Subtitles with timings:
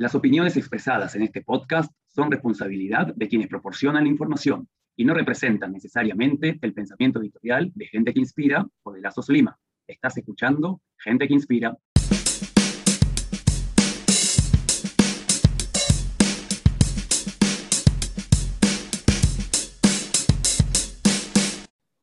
[0.00, 5.12] Las opiniones expresadas en este podcast son responsabilidad de quienes proporcionan la información y no
[5.12, 9.58] representan necesariamente el pensamiento editorial de Gente que Inspira o de Lazos Lima.
[9.88, 11.76] Estás escuchando Gente que Inspira.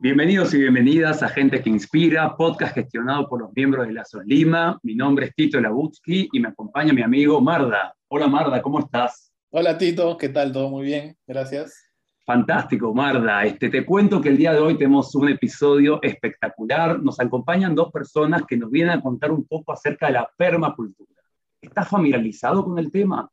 [0.05, 4.79] Bienvenidos y bienvenidas a Gente que Inspira, podcast gestionado por los miembros de la Lima.
[4.83, 7.95] Mi nombre es Tito Labutsky y me acompaña mi amigo Marda.
[8.09, 9.33] Hola Marda, ¿cómo estás?
[9.49, 10.51] Hola Tito, ¿qué tal?
[10.51, 11.17] ¿Todo muy bien?
[11.25, 11.89] Gracias.
[12.23, 13.45] Fantástico, Marda.
[13.45, 17.01] Este, te cuento que el día de hoy tenemos un episodio espectacular.
[17.01, 21.19] Nos acompañan dos personas que nos vienen a contar un poco acerca de la permacultura.
[21.59, 23.27] ¿Estás familiarizado con el tema?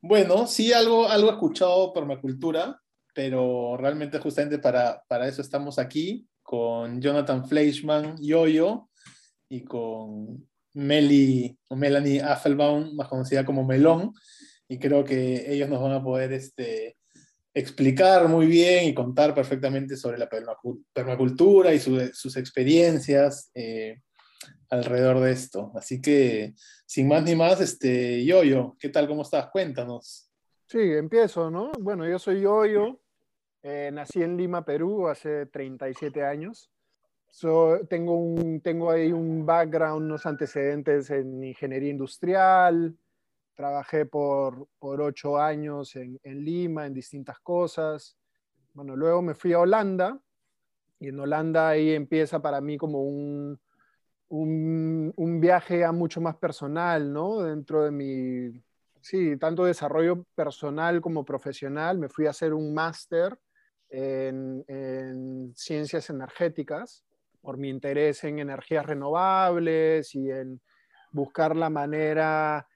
[0.00, 2.82] Bueno, sí, algo, algo he escuchado permacultura
[3.16, 8.90] pero realmente justamente para, para eso estamos aquí con Jonathan Fleischman Yoyo
[9.48, 14.12] y con Meli, o Melanie Affelbaum, más conocida como Melón,
[14.68, 16.98] y creo que ellos nos van a poder este,
[17.54, 20.28] explicar muy bien y contar perfectamente sobre la
[20.92, 24.02] permacultura y sus experiencias eh,
[24.68, 25.72] alrededor de esto.
[25.74, 26.52] Así que,
[26.84, 29.08] sin más ni más, este, Yoyo, ¿qué tal?
[29.08, 29.48] ¿Cómo estás?
[29.50, 30.30] Cuéntanos.
[30.68, 31.72] Sí, empiezo, ¿no?
[31.80, 33.00] Bueno, yo soy Yoyo,
[33.68, 36.70] eh, nací en Lima, Perú, hace 37 años.
[37.88, 42.96] tengo, un, tengo ahí un background, unos antecedentes en ingeniería industrial.
[43.56, 48.16] Trabajé por, por ocho años en, en, Lima en distintas cosas.
[48.72, 50.20] Bueno, luego me fui a Holanda
[51.00, 53.58] y en Holanda ahí empieza para mí como un,
[54.28, 57.40] un, un viaje a mucho más personal, ¿no?
[57.40, 58.62] Dentro de mi,
[59.00, 61.98] sí, tanto desarrollo personal como profesional.
[61.98, 63.36] Me fui a hacer un máster
[63.96, 67.04] en, ciencias energéticas
[67.40, 70.60] por mi interés en energías renovables y en
[71.12, 72.68] buscar la manera,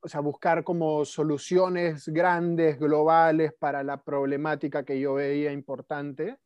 [0.00, 6.38] o sea, buscar como soluciones grandes, globales para la problemática que yo veía importante.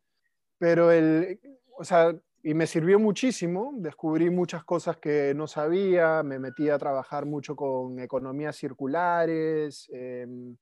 [0.58, 1.38] Pero el,
[1.76, 6.78] o sea, y me sirvió muchísimo, descubrí muchas cosas que no sabía, me metí a
[6.78, 10.56] trabajar mucho con economías circulares, em,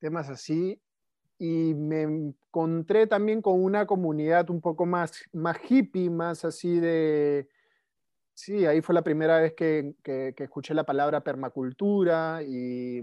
[0.00, 0.80] temas así,
[1.38, 7.48] y me encontré también con una comunidad un poco más, más hippie, más así de...
[8.34, 13.02] Sí, ahí fue la primera vez que, que, escuché la palabra permacultura y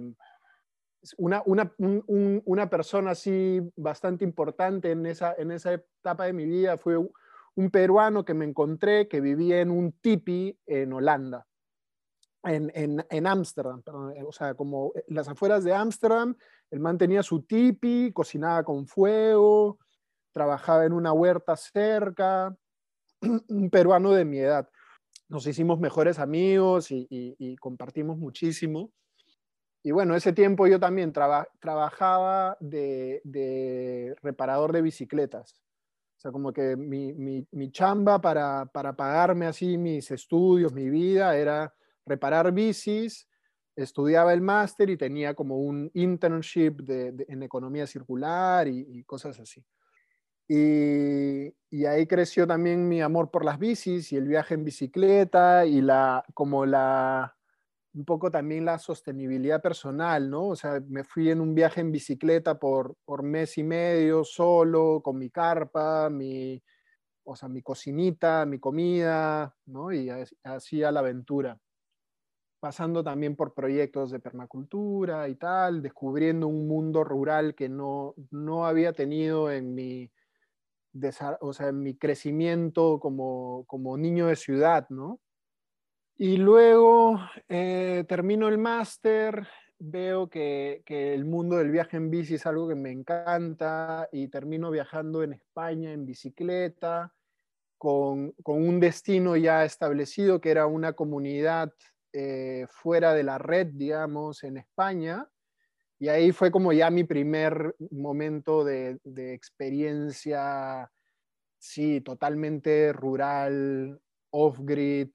[1.17, 6.77] una, una, una, persona así bastante importante en esa, en esa etapa de mi vida.
[6.77, 11.45] Fue un peruano que me encontré que vivía en un tipi en Holanda,
[12.45, 13.81] en Ámsterdam,
[14.15, 16.35] en, o sea, como las afueras de Ámsterdam,
[16.71, 19.79] el man tenía su tipi, cocinaba con fuego,
[20.31, 22.55] trabajaba en una huerta cerca,
[23.47, 24.69] un peruano de mi edad.
[25.29, 28.91] Nos hicimos mejores amigos y, compartimos muchísimo.
[29.81, 35.61] Y bueno, ese tiempo yo también trabajaba de, reparador de bicicletas.
[36.17, 41.73] O sea, como que mi, chamba para, para pagarme así mis estudios, mi vida, era
[42.05, 43.27] reparar bicis
[43.75, 49.63] estudiaba el máster y tenía como un internship en economía circular y, cosas así.
[50.47, 55.81] Y, ahí creció también mi amor por las bicis y el viaje en bicicleta y
[55.81, 57.35] la, como la,
[57.93, 60.47] un poco también la sostenibilidad personal, ¿no?
[60.49, 65.01] O sea, me fui en un viaje en bicicleta por, por mes y medio solo,
[65.03, 66.63] con mi carpa, mi,
[67.25, 69.91] o sea, mi cocinita, mi comida, ¿no?
[69.91, 70.09] Y
[70.43, 71.59] así a la aventura
[72.65, 78.65] pasando también por proyectos de permacultura y tal, descubriendo un mundo rural que no, no
[78.65, 80.11] había tenido en mi,
[81.41, 85.19] o sea, en mi crecimiento como, como niño de ciudad, ¿no?
[86.17, 89.47] Y luego eh, termino el máster,
[89.77, 94.27] veo que, que, el mundo del viaje en bici es algo que me encanta y
[94.29, 97.13] termino viajando en España en bicicleta
[97.77, 101.71] con, con un destino ya establecido que era una comunidad
[102.17, 105.27] eh, fuera de la red, digamos, en España.
[105.99, 109.01] Y ahí fue como ya mi primer momento de,
[109.33, 110.89] experiencia,
[111.57, 115.09] sí, totalmente rural, off-grid,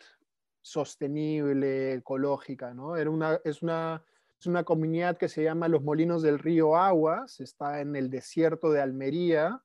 [0.61, 2.99] sostenible, ecológica, ¿no?
[2.99, 4.05] Era una, es, una,
[4.39, 8.71] es una comunidad que se llama Los Molinos del Río Aguas, está en el desierto
[8.71, 9.63] de Almería.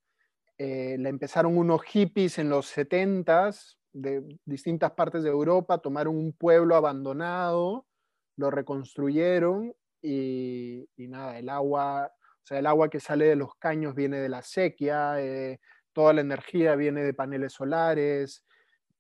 [0.58, 6.34] Eh, la empezaron unos hippies en los 70s, de distintas partes de Europa, tomaron un
[6.34, 7.86] pueblo abandonado,
[8.38, 13.96] lo reconstruyeron y, nada, el agua, o sea, el agua que sale de los caños
[13.96, 15.60] viene de la sequía, eh,
[15.94, 18.44] toda la energía viene de paneles solares,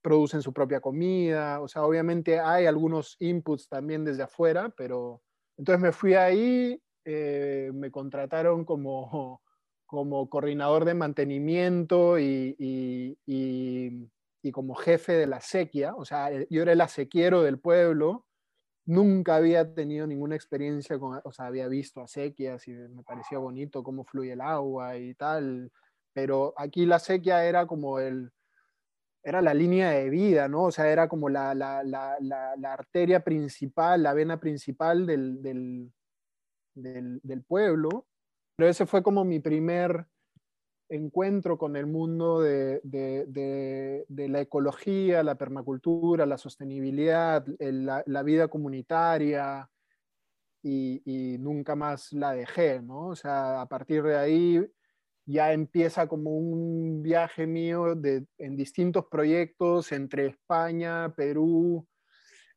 [0.01, 5.21] producen su propia comida, o sea, obviamente hay algunos inputs también desde afuera, pero,
[5.57, 9.41] Entonces me fui ahí, eh, me contrataron como,
[9.85, 14.09] como coordinador de mantenimiento y, y, y,
[14.51, 15.95] como jefe de la sequía.
[15.95, 18.25] O sea, yo era el acequiero del pueblo.
[18.85, 23.83] Nunca había tenido ninguna experiencia con, o sea, había visto acequias y me parecía bonito
[23.83, 25.71] cómo fluye el agua y tal,
[26.13, 28.31] pero aquí la sequía era como el,
[29.25, 30.65] era la línea de vida, ¿no?
[30.65, 35.41] O sea, era como la, la, la, arteria principal, la vena principal del,
[36.75, 38.05] del, pueblo.
[38.55, 40.05] Pero ese fue como mi primer
[40.89, 49.69] encuentro con el mundo de, de, la ecología, la permacultura, la sostenibilidad, la, vida comunitaria,
[50.61, 53.09] y, nunca más la dejé, ¿no?
[53.09, 54.67] O sea, a partir de ahí
[55.27, 57.93] ya empieza como un viaje mío
[58.37, 61.87] en distintos proyectos entre España, Perú,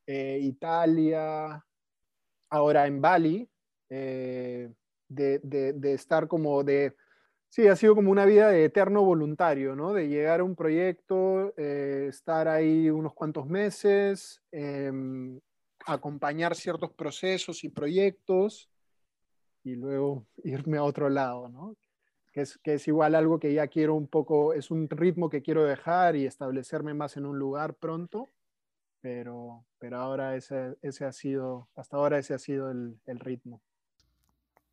[0.06, 1.62] eh, Italia,
[2.50, 3.50] ahora en Bali,
[3.90, 4.72] eh,
[5.08, 6.94] de, estar como de,
[7.48, 9.92] sí, ha sido como una vida de eterno voluntario, ¿no?
[9.92, 15.40] De llegar a un proyecto, eh, estar ahí unos cuantos meses, em,
[15.86, 18.70] acompañar ciertos procesos y proyectos
[19.64, 21.76] y luego irme a otro lado, ¿no?
[22.62, 26.16] que es, igual algo que ya quiero un poco, es un ritmo que quiero dejar
[26.16, 28.28] y establecerme más en un lugar pronto,
[29.00, 33.60] pero, pero ahora ese, ese ha sido, hasta ahora ese ha sido el, el ritmo.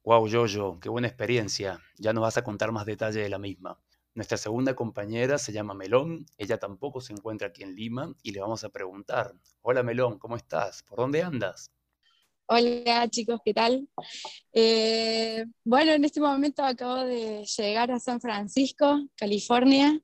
[0.05, 1.81] Wow, Jojo, qué buena experiencia.
[1.97, 3.79] Ya nos vas a contar más detalle de la misma.
[4.13, 8.39] Nuestra segunda compañera se llama Melón, ella tampoco se encuentra aquí en Lima y le
[8.39, 10.83] vamos a preguntar, hola Melón, ¿cómo estás?
[10.83, 11.71] ¿Por dónde andas?
[12.45, 13.89] Hola chicos, ¿qué tal?
[14.53, 19.99] Eh, bueno, en este momento acabo de llegar a San Francisco, California,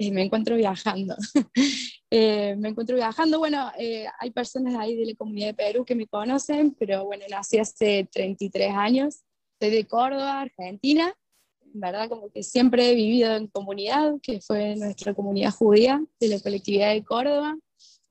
[0.00, 1.14] y me encuentro viajando.
[2.12, 5.94] Eh, me encuentro viajando, bueno, eh, hay personas ahí de la comunidad de Perú que
[5.94, 9.20] me conocen, pero bueno, nací hace 33 años,
[9.60, 11.14] soy de Córdoba, Argentina,
[11.72, 16.26] en verdad como que siempre he vivido en comunidad, que fue nuestra comunidad judía de
[16.26, 17.56] la colectividad de Córdoba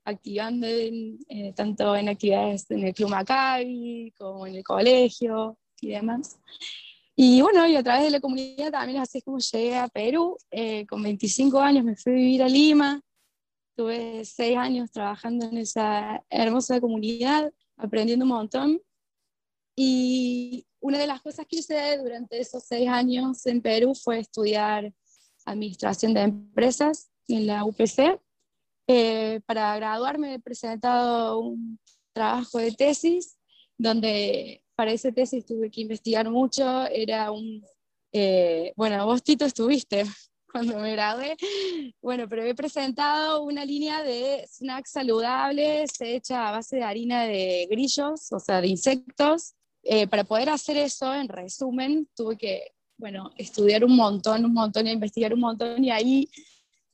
[0.06, 6.38] activando eh, tanto en actividades en el Club Maccabi como en el colegio y demás.
[7.22, 10.38] Y bueno, y a través de la comunidad también así es como llegué a Perú.
[10.50, 13.02] Eh, con 25 años me fui a vivir a Lima.
[13.76, 18.80] Tuve seis años trabajando en esa hermosa comunidad, aprendiendo un montón.
[19.76, 24.90] Y una de las cosas que hice durante esos seis años en Perú fue estudiar
[25.44, 28.18] administración de empresas en la UPC
[28.86, 31.78] eh, para graduarme he presentado un
[32.14, 33.36] trabajo de tesis
[33.76, 36.86] donde para esa tesis tuve que investigar mucho.
[36.86, 37.62] Era un,
[38.12, 40.04] eh, bueno, vos Tito estuviste
[40.50, 41.36] cuando me gradué,
[42.00, 47.68] bueno, pero he presentado una línea de snacks saludables hecha a base de harina de
[47.70, 49.52] grillos, o sea, de insectos.
[49.82, 54.86] Eh, para poder hacer eso, en resumen, tuve que, bueno, estudiar un montón, un montón,
[54.86, 56.26] investigar un montón y ahí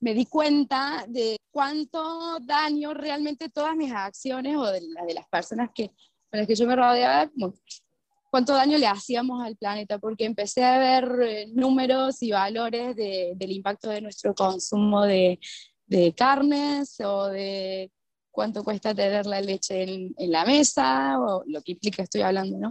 [0.01, 5.71] me di cuenta de cuánto daño realmente todas mis acciones o de, de las personas
[5.73, 5.93] que,
[6.31, 7.31] con las que yo me rodeaba,
[8.31, 13.33] cuánto daño le hacíamos al planeta, porque empecé a ver eh, números y valores de,
[13.37, 15.39] del impacto de nuestro consumo de,
[15.87, 17.91] de, carnes o de
[18.31, 22.59] cuánto cuesta tener la leche en, en la mesa o lo que implica estoy hablando,
[22.59, 22.71] ¿no?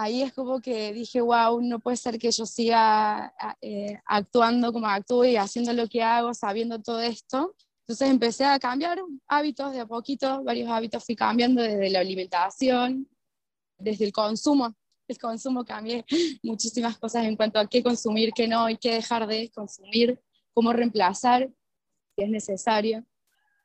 [0.00, 4.86] ahí es como que dije, wow, no puede ser que yo siga eh, actuando como
[4.86, 7.54] actúo y haciendo lo que hago, sabiendo todo esto.
[7.90, 13.08] Entonces empecé a cambiar hábitos de a poquito, varios hábitos fui cambiando desde la alimentación,
[13.78, 14.72] desde el consumo.
[15.08, 16.04] El consumo cambié
[16.44, 20.20] muchísimas cosas en cuanto a qué consumir, qué no y qué dejar de consumir,
[20.54, 21.50] cómo reemplazar
[22.14, 23.04] si es necesario.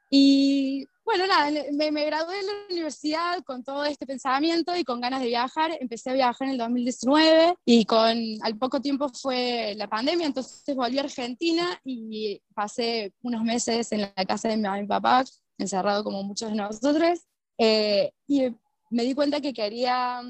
[0.10, 5.00] Y bueno, nada, me, me, gradué de la universidad con todo este pensamiento y con
[5.00, 5.78] ganas de viajar.
[5.80, 10.76] Empecé a viajar en el 2019 y con, al poco tiempo fue la pandemia, entonces
[10.76, 15.24] volví a Argentina y pasé unos meses en la casa de mi mi papá,
[15.60, 17.20] encerrado como muchos de nosotros.
[17.60, 18.50] Eh, y
[18.90, 20.24] me di cuenta que quería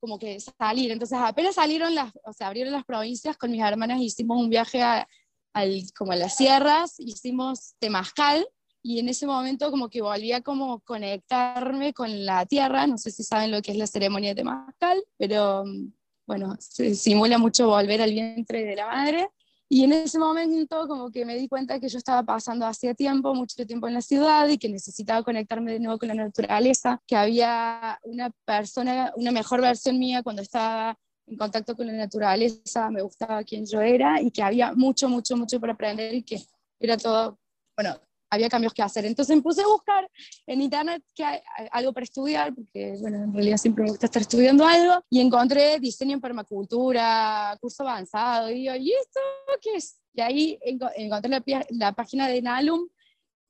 [0.00, 0.92] como que salir.
[0.92, 4.80] Entonces apenas salieron las, o sea, abrieron las provincias con mis hermanas, hicimos un viaje
[4.80, 5.08] a,
[5.52, 8.46] al, como a las sierras, hicimos Temazcal
[8.82, 13.10] y en ese momento como que volví a como conectarme con la tierra, no sé
[13.10, 15.92] si saben lo que es la ceremonia de Temazcal, pero mm,
[16.26, 19.28] bueno, se simula mucho volver al vientre de la madre.
[19.70, 23.34] Y en ese momento como que me di cuenta que yo estaba pasando hacía tiempo,
[23.34, 27.16] mucho tiempo en la ciudad y que necesitaba conectarme de nuevo con la naturaleza, que
[27.16, 33.02] había una persona, una mejor versión mía cuando estaba en contacto con la naturaleza, me
[33.02, 36.40] gustaba quién yo era y que había mucho, mucho, mucho por aprender y que
[36.80, 37.38] era todo,
[37.76, 39.04] bueno, había cambios que hacer.
[39.04, 40.08] Entonces me puse a buscar
[40.46, 44.22] en internet que hay, algo para estudiar, porque bueno, en realidad siempre me gusta estar
[44.22, 49.20] estudiando algo, y encontré diseño en permacultura, curso avanzado, y yo, ¿y esto
[49.60, 50.00] qué es?
[50.14, 52.88] Y ahí encontré la, la página de Nalum,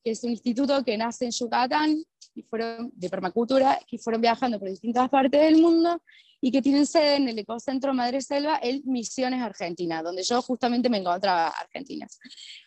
[0.04, 1.97] que es un instituto que nace en Yucatán,
[2.35, 6.00] y fueron de permacultura, que fueron viajando por distintas partes del mundo
[6.40, 10.88] y que tienen sede en el Ecocentro Madre Selva en Misiones, Argentina, donde yo justamente
[10.88, 12.07] me encontraba Argentina.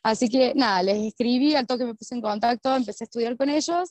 [0.04, 3.50] Así que nada, les escribí, al toque me puse en contacto, empecé a estudiar con
[3.50, 3.90] ellos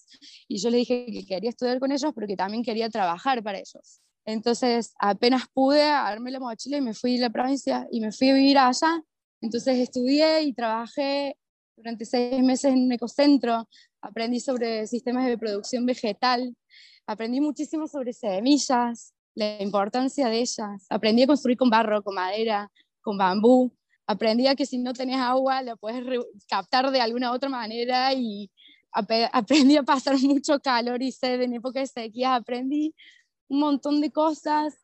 [0.49, 3.59] y yo les dije que quería estudiar con ellos, pero que también quería trabajar para
[3.59, 4.01] ellos.
[4.27, 8.31] Entonces, apenas pude, armé la mochila y me fui a la provincia y me fui
[8.31, 9.03] a vivir allá.
[9.41, 11.37] Entonces estudié y trabajé
[11.77, 13.67] durante seis meses en un ecocentro,
[14.03, 16.55] aprendí sobre sistemas de producción vegetal,
[17.07, 20.87] aprendí muchísimo sobre semillas, la importancia de ellas.
[20.89, 22.71] Aprendí a construir con barro, con madera,
[23.01, 23.73] con bambú.
[24.07, 26.05] Aprendí a que si no tenés agua la puedes
[26.49, 28.51] captar de alguna otra manera y
[28.93, 32.35] aprendí a pasar mucho calor y sed en época de sequía.
[32.35, 32.95] Aprendí
[33.49, 34.77] un montón de cosas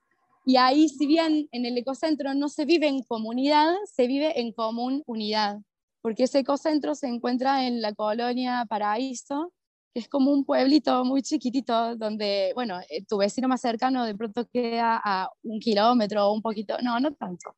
[0.48, 4.52] y ahí, si bien en el ecocentro no se vive en comunidad, se vive en
[4.52, 5.58] común unidad,
[6.02, 9.52] porque ese ecocentro se encuentra en la colonia Paraíso,
[9.98, 14.46] es como un pueblito muy chiquitito donde, bueno, eh, tu vecino más cercano de pronto
[14.48, 17.56] queda a un kilómetro o un poquito, no, no tanto.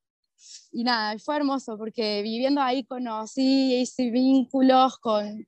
[0.71, 5.45] Y nada, fue hermoso porque viviendo ahí conocí hice vínculos con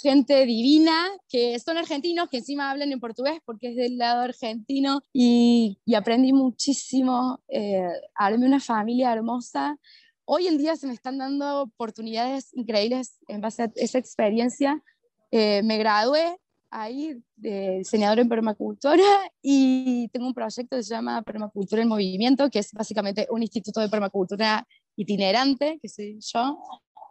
[0.00, 5.02] gente divina que son argentinos, que encima hablan en portugués porque es del lado argentino
[5.12, 7.82] y, y aprendí muchísimo, eh,
[8.14, 9.76] armé una familia hermosa.
[10.24, 14.84] Hoy en día se me están dando oportunidades increíbles en base a esa experiencia
[15.30, 16.38] eh, me gradué
[16.70, 19.02] ahí de diseñador en permacultura
[19.42, 23.80] y tengo un proyecto que se llama Permacultura en Movimiento, que es básicamente un instituto
[23.80, 24.66] de permacultura
[24.96, 26.58] itinerante, que soy yo,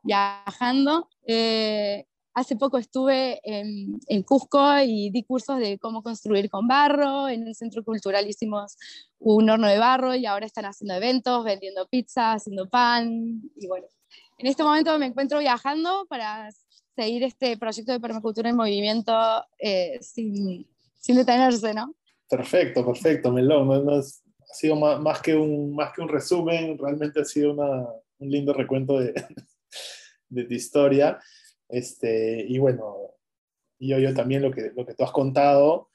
[0.03, 1.09] viajando.
[1.25, 7.27] Eh, hace poco estuve en, en, Cusco y di cursos de cómo construir con barro.
[7.29, 8.77] En el centro cultural hicimos
[9.19, 13.41] un horno de barro y ahora están haciendo eventos, vendiendo pizza, haciendo pan.
[13.55, 13.87] Y bueno,
[14.37, 16.49] en este momento me encuentro viajando para
[16.97, 19.13] seguir este proyecto de permacultura en movimiento
[19.59, 20.67] eh, sin,
[20.99, 21.95] sin, detenerse, ¿no?
[22.27, 23.87] Perfecto, perfecto, Melón.
[23.87, 24.01] ha
[24.53, 27.87] sido más, más, que un, más que un resumen, realmente ha sido una,
[28.17, 29.13] un lindo recuento de,
[30.29, 31.19] de tu historia.
[31.69, 33.13] Este, y bueno,
[33.79, 35.89] yo, yo también lo que, lo que tú has contado,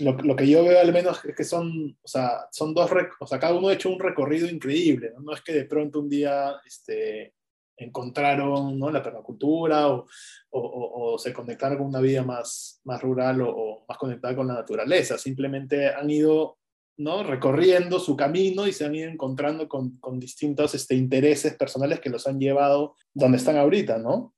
[0.00, 3.26] lo, lo, que yo veo al menos es que son, o sea, son dos, o
[3.26, 5.20] sea, cada uno ha hecho un recorrido increíble, ¿no?
[5.20, 7.34] No es que de pronto un día, este,
[7.80, 8.90] encontraron ¿no?
[8.90, 10.06] la permacultura o,
[10.50, 14.54] o, o, se conectaron con una vida más, más rural o, más conectada con la
[14.54, 15.18] naturaleza.
[15.18, 16.58] Simplemente han ido
[16.98, 17.22] ¿no?
[17.22, 22.10] recorriendo su camino y se han ido encontrando con, con distintos este, intereses personales que
[22.10, 24.34] los han llevado donde están ahorita, ¿no?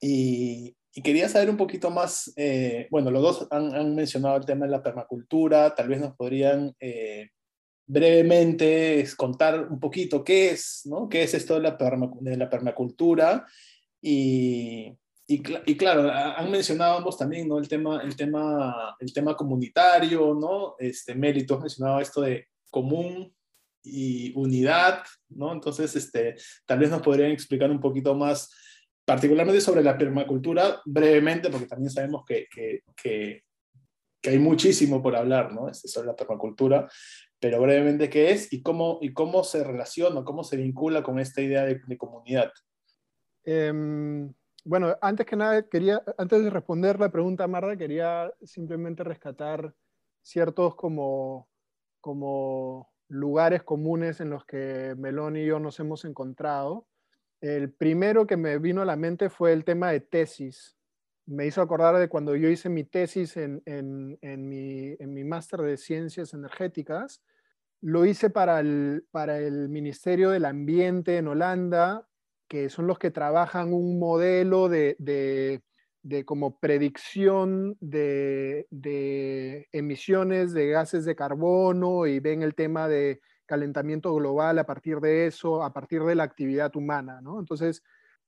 [0.00, 4.46] Y, y quería saber un poquito más, eh, bueno, los dos han, han, mencionado el
[4.46, 7.30] tema de la permacultura, tal vez nos podrían eh,
[7.86, 11.08] brevemente contar un poquito qué es, ¿no?
[11.08, 13.46] ¿Qué es esto de la, permacultura?
[14.00, 17.58] Y, y, claro, han mencionado ambos también, ¿no?
[17.58, 20.76] El tema, el tema, el tema comunitario, ¿no?
[20.78, 23.34] Este, Meli, tú has mencionado esto de común
[23.82, 25.52] y unidad, ¿no?
[25.52, 26.36] Entonces, este,
[26.66, 28.50] tal vez nos podrían explicar un poquito más,
[29.04, 33.44] particularmente sobre la permacultura, brevemente, porque también sabemos que, que, que,
[34.20, 35.68] que hay muchísimo por hablar, ¿no?
[35.68, 36.88] Este, sobre la permacultura,
[37.44, 41.42] pero brevemente qué es y cómo, y cómo se relaciona, cómo se vincula con esta
[41.42, 42.50] idea de, de comunidad.
[43.44, 43.70] Eh,
[44.64, 49.74] bueno, antes que nada, quería, antes de responder la pregunta, Marta, quería simplemente rescatar
[50.22, 51.50] ciertos como,
[52.00, 56.86] como lugares comunes en los que Melón y yo nos hemos encontrado.
[57.42, 60.78] El primero que me vino a la mente fue el tema de tesis.
[61.26, 65.24] Me hizo acordar de cuando yo hice mi tesis en, en, en mi, en mi
[65.24, 67.22] máster de ciencias energéticas
[67.84, 72.08] lo hice para el, para el Ministerio del Ambiente en Holanda,
[72.48, 75.62] que son los que trabajan un modelo de, de,
[76.02, 83.20] de como predicción de, de, emisiones de gases de carbono y ven el tema de
[83.44, 87.20] calentamiento global a partir de eso, a partir de la actividad humana.
[87.20, 87.38] ¿no?
[87.38, 87.82] Entonces,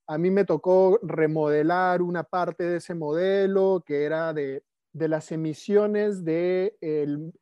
[0.06, 4.64] a mí me tocó remodelar una parte de ese modelo que era de
[4.96, 6.72] de las emisiones del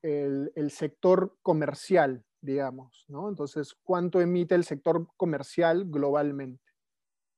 [0.03, 3.29] de el, sector comercial, digamos, ¿no?
[3.29, 6.61] Entonces, ¿cuánto emite el sector comercial globalmente?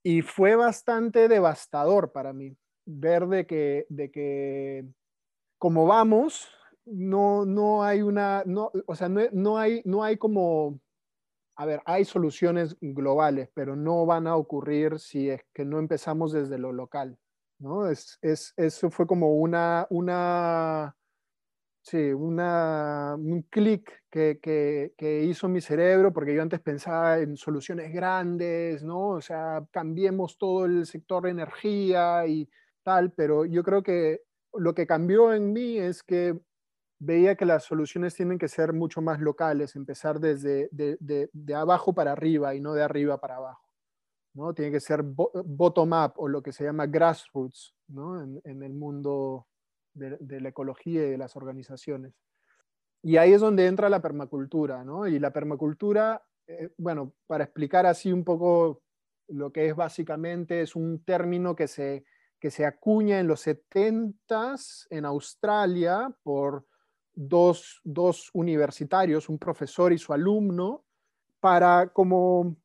[0.03, 2.57] Y fue bastante devastador para mí
[2.87, 4.87] ver de que, de que
[5.59, 6.49] como vamos,
[6.87, 10.81] no, no hay una, no, o sea, no, no, hay, no hay como,
[11.57, 16.33] a ver, hay soluciones globales, pero no van a ocurrir si es que no empezamos
[16.33, 17.19] desde lo local.
[17.59, 17.89] ¿No?
[17.89, 20.97] Es, es, eso fue como una, una,
[21.83, 27.93] sí, una, un clic que, que, hizo mi cerebro, porque yo antes pensaba en soluciones
[27.93, 29.11] grandes, ¿no?
[29.11, 32.49] O sea, cambiemos todo el sector de energía y
[32.83, 34.23] tal, pero yo creo que
[34.55, 36.39] lo que cambió en mí es que
[36.99, 41.55] veía que las soluciones tienen que ser mucho más locales, empezar desde de, de, de
[41.55, 43.66] abajo para arriba y no de arriba para abajo.
[44.37, 44.55] ¿No?
[44.55, 48.23] Tiene que ser bottom-up o lo que se llama grassroots ¿no?
[48.23, 49.47] en, en, el mundo
[49.95, 52.15] de, de, la ecología y de las organizaciones.
[53.03, 55.07] Y ahí es donde entra la permacultura, ¿no?
[55.07, 58.83] Y la permacultura, eh, bueno, para explicar así un poco
[59.29, 62.05] lo que es básicamente, es un término que se,
[62.39, 64.57] que se acuña en los 70
[64.91, 66.67] en Australia por
[67.15, 70.85] dos, dos universitarios, un profesor y su alumno,
[71.41, 72.57] para como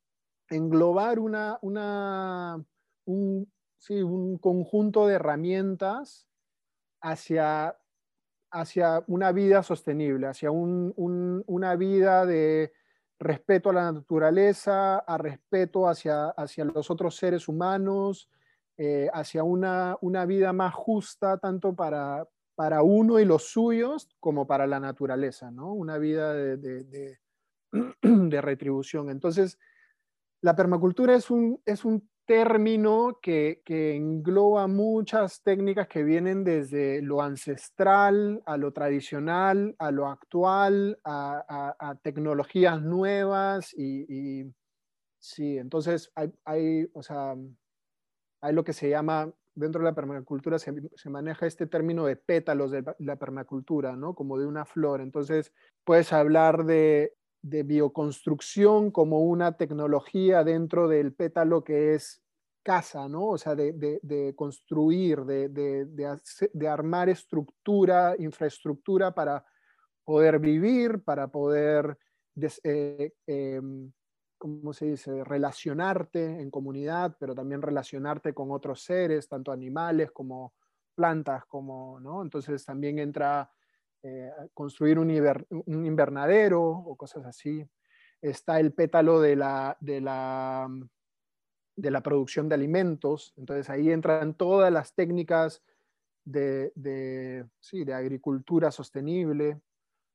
[0.52, 2.64] englobar una, una,
[3.06, 6.28] un, sí, un conjunto de herramientas
[7.02, 7.78] hacia,
[8.52, 12.74] hacia una vida sostenible, hacia un, un, una vida de
[13.18, 18.30] respeto a la naturaleza, a respeto hacia, hacia los otros seres humanos,
[18.78, 24.48] eh, hacia una, una, vida más justa tanto para, para, uno y los suyos como
[24.48, 25.72] para la naturaleza, ¿no?
[25.74, 27.20] Una vida de, de, de,
[28.02, 29.10] de retribución.
[29.12, 29.60] Entonces,
[30.42, 37.02] la permacultura es un, es un término que, que, engloba muchas técnicas que vienen desde
[37.02, 44.54] lo ancestral a lo tradicional, a lo actual, a, tecnologías nuevas y, y,
[45.20, 47.36] sí, entonces hay, hay, o sea,
[48.42, 52.16] hay lo que se llama, dentro de la permacultura se, se, maneja este término de
[52.16, 54.16] pétalos de la permacultura, ¿no?
[54.16, 55.02] Como de una flor.
[55.02, 55.52] Entonces
[55.84, 62.22] puedes hablar de de bioconstrucción como una tecnología dentro del pétalo que es
[62.64, 63.28] casa, ¿no?
[63.28, 69.44] O sea, de, de, construir, de, de, armar estructura, infraestructura para
[70.04, 71.98] poder vivir, para poder,
[72.64, 73.62] eh, eh,
[74.38, 80.54] ¿cómo se dice?, relacionarte en comunidad, pero también relacionarte con otros seres, tanto animales como
[80.94, 82.22] plantas, como, ¿no?
[82.22, 83.50] Entonces también entra
[84.04, 87.64] eh, construir un, invernadero o cosas así.
[88.22, 90.68] Está el pétalo de la, de, la,
[91.76, 95.62] de la producción de alimentos, entonces ahí entran todas las técnicas
[96.24, 99.62] de, de, sí, de agricultura sostenible.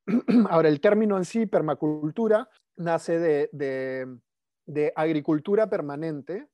[0.50, 4.18] Ahora, el término en sí, permacultura, nace de, de,
[4.66, 6.48] de, agricultura permanente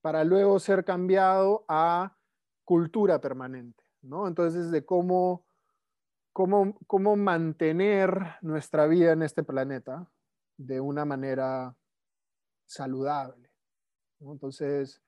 [0.00, 2.16] para luego ser cambiado a
[2.64, 4.26] cultura permanente, ¿no?
[4.26, 5.44] Entonces, de cómo
[6.32, 10.08] cómo, cómo mantener nuestra vida en este planeta
[10.56, 11.74] de una manera
[12.66, 13.50] saludable.
[14.20, 15.02] Entonces,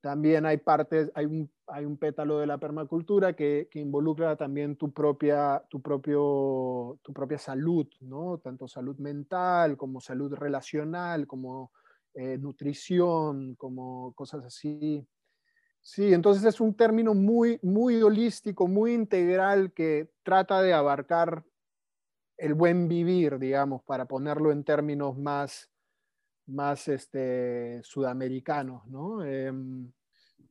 [0.00, 4.76] también hay partes, hay un, hay un pétalo de la permacultura que, que, involucra también
[4.76, 8.38] tu propia, tu, propio, tu propia salud, ¿no?
[8.38, 11.70] Tanto salud mental como salud relacional, como
[12.14, 15.06] eh, nutrición, como cosas así.
[15.82, 21.44] Sí, entonces es un término muy, muy holístico, muy integral que trata de abarcar
[22.36, 25.70] el buen vivir, digamos, para ponerlo en términos más,
[26.46, 29.24] más este, sudamericanos, ¿no?
[29.24, 29.52] Eh,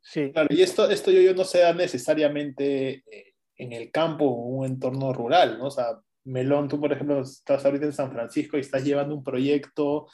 [0.02, 0.32] sí.
[0.32, 4.66] Claro, y esto, esto yo, yo no sea necesariamente eh, en el campo o un
[4.66, 5.66] entorno rural, ¿no?
[5.66, 9.24] O sea, Melón, tú por ejemplo estás ahorita en San Francisco y estás llevando un
[9.24, 10.08] proyecto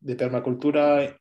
[0.00, 1.18] de permacultura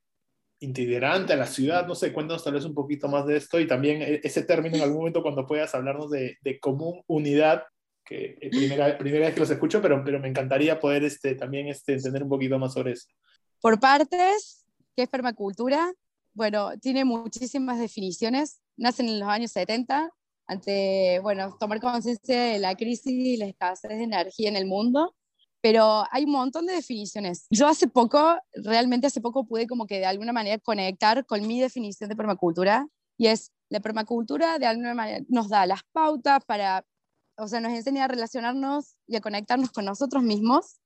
[0.60, 3.67] integrante a la ciudad, no sé, cuéntanos tal vez un poquito más de esto y
[3.67, 7.63] también e, ese término en algún momento cuando puedas hablarnos de, de común unidad,
[8.04, 11.67] que es primera, primera vez que los escucho, pero, pero me encantaría poder este, también
[11.67, 13.08] este, entender un poquito más sobre eso.
[13.62, 14.65] Por partes,
[14.96, 15.93] ¿qué es permacultura?
[16.34, 20.12] Bueno, tiene muchísimas definiciones, nacen en los años 70,
[20.48, 25.16] ante, bueno, tomar conciencia de la crisis y la escasez de energía en el mundo
[25.62, 27.48] pero hay un montón de definiciones.
[27.50, 31.60] Yo hace poco, realmente hace poco pude como que de alguna manera conectar con mi
[31.60, 36.86] definición de permacultura y es la permacultura de alguna manera nos da las pautas para,
[37.38, 40.80] o sea, nos enseña a relacionarnos y a conectarnos con nosotros mismos,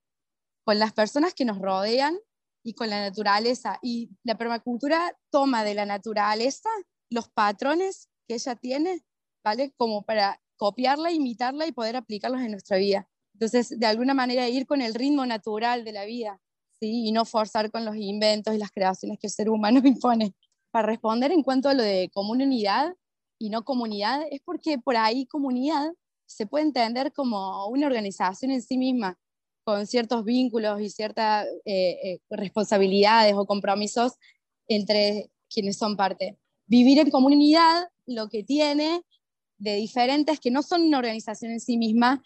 [0.63, 2.17] con las personas que nos rodean
[2.63, 3.77] y con la naturaleza.
[3.81, 6.69] Y la permacultura toma de la naturaleza
[7.11, 9.03] los patrones que ella tiene,
[9.43, 9.73] ¿vale?
[9.77, 13.07] Como para copiarla, imitarla y poder aplicarlos en nuestra vida.
[13.33, 16.39] Entonces, de alguna manera ir con el ritmo natural de la vida,
[16.79, 17.07] ¿sí?
[17.07, 20.33] Y no forzar con los inventos y las creaciones que el ser humano impone.
[20.71, 22.93] Para responder en cuanto a lo de comunidad
[23.37, 25.91] y no comunidad, es porque por ahí comunidad
[26.25, 29.17] se puede entender como una organización en sí misma,
[29.63, 34.13] con ciertos vínculos y ciertas eh, eh, responsabilidades o compromisos
[34.67, 36.37] entre quienes son parte.
[36.67, 39.01] Vivir en comunidad lo que tiene
[39.57, 42.23] de diferentes, que no son una organización en sí misma.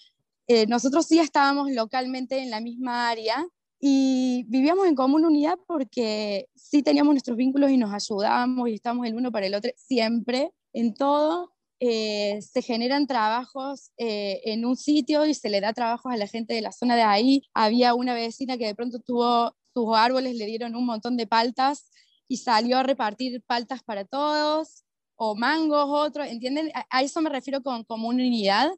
[0.47, 3.45] Eh, nosotros sí estábamos localmente en la misma área
[3.79, 9.07] y vivíamos en común unidad porque sí teníamos nuestros vínculos y nos ayudábamos y estábamos
[9.07, 11.51] el uno para el otro siempre, en todo.
[11.79, 16.27] Eh, se generan trabajos eh, en un sitio y se le da trabajos a la
[16.27, 17.43] gente de la zona de ahí.
[17.53, 21.91] Había una vecina que de pronto tuvo sus árboles, le dieron un montón de paltas
[22.27, 26.71] y salió a repartir paltas para todos, o mangos, otros, ¿entienden?
[26.89, 28.71] A, eso me refiero con comunidad,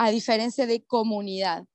[0.00, 1.66] a diferencia de comunidad.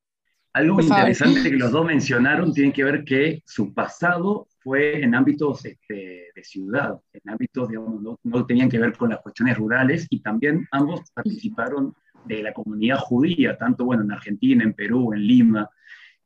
[0.54, 5.64] Algo interesante que los dos mencionaron tiene que ver que su pasado fue en ámbitos
[5.64, 10.08] este, de ciudad, en ámbitos, digamos, no, no, tenían que ver con las cuestiones rurales
[10.10, 11.94] y también ambos participaron
[12.26, 15.70] de la comunidad judía, tanto bueno, en Argentina, en Perú, en Lima.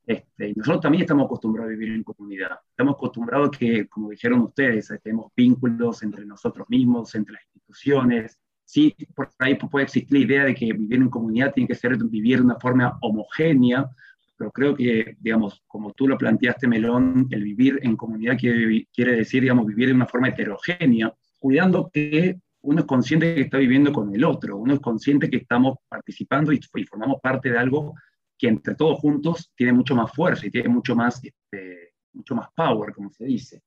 [0.07, 2.59] Este, nosotros también estamos acostumbrados a vivir en comunidad.
[2.69, 8.39] Estamos acostumbrados a que, como dijeron ustedes, tenemos vínculos entre nosotros mismos, entre las instituciones.
[8.71, 11.97] Sí, por ahí puede existir la idea de que vivir en comunidad tiene que ser
[11.97, 13.89] vivir de una forma homogénea,
[14.37, 19.41] pero creo que, digamos, como tú lo planteaste, Melón, el vivir en comunidad quiere, decir,
[19.41, 24.13] digamos, vivir de una forma heterogénea, cuidando que uno es consciente que está viviendo con
[24.13, 27.95] el otro, uno es consciente que estamos participando y, y formamos parte de algo
[28.37, 32.49] que entre todos juntos tiene mucho más fuerza y tiene mucho más, este, mucho más
[32.55, 33.63] power, como se dice.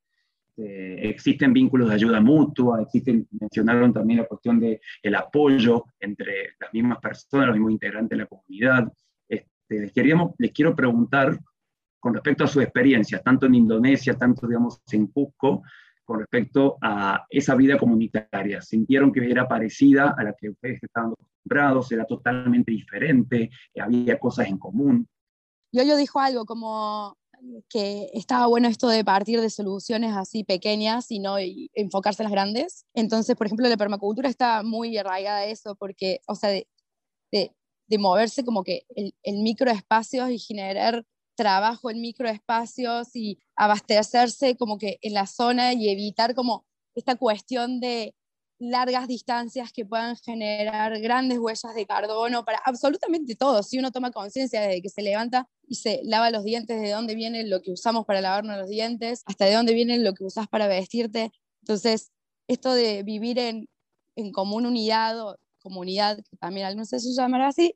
[0.57, 6.55] Eh, existen vínculos de ayuda mutua, existen, mencionaron también la cuestión del el apoyo entre
[6.61, 8.93] las mismas personas, los mismos integrantes de la comunidad.
[9.29, 11.38] Este, les, queríamos, les quiero preguntar
[11.99, 15.62] con respecto a su experiencia, tanto en Indonesia, tanto, digamos, en Cusco,
[16.05, 18.61] con respecto a esa vida comunitaria.
[18.61, 21.93] ¿Sintieron que era parecida a la que ustedes estaban acostumbrados?
[21.93, 23.51] ¿Era totalmente diferente?
[23.81, 25.09] ¿Había cosas en común?
[25.73, 27.17] Yo, yo dijo algo como
[27.68, 32.33] que estaba bueno esto de partir de soluciones así pequeñas y no enfocarse en las
[32.33, 32.87] grandes.
[32.94, 36.66] Entonces, por ejemplo, la permacultura está muy arraigada a eso, porque, o sea, de,
[37.31, 37.50] de,
[37.98, 44.98] moverse como que el, el microespacios y generar trabajo en microespacios y abastecerse como que
[45.02, 48.14] en la zona y evitar como esta cuestión de
[48.70, 53.62] largas distancias que puedan generar grandes huellas de carbono para absolutamente todo.
[53.62, 57.14] Si uno toma conciencia desde que se levanta y se lava los dientes, de dónde
[57.14, 60.48] viene lo que usamos para lavarnos los dientes, hasta de dónde viene lo que usas
[60.48, 61.31] para vestirte.
[61.62, 62.12] Entonces,
[62.48, 63.68] esto de vivir en,
[64.16, 67.75] en común unidad o comunidad, que también si se llamará así,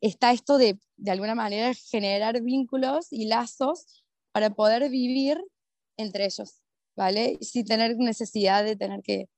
[0.00, 5.42] está esto de, de alguna manera, generar vínculos y lazos para poder vivir
[5.96, 6.60] entre ellos,
[6.96, 7.38] ¿vale?
[7.40, 9.28] Sin tener necesidad de tener que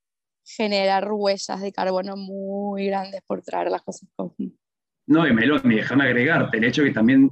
[0.57, 4.59] generar huellas de carbono muy grandes por traer las cosas conjuntas.
[5.07, 7.31] No, y me, me déjame agregarte el hecho que también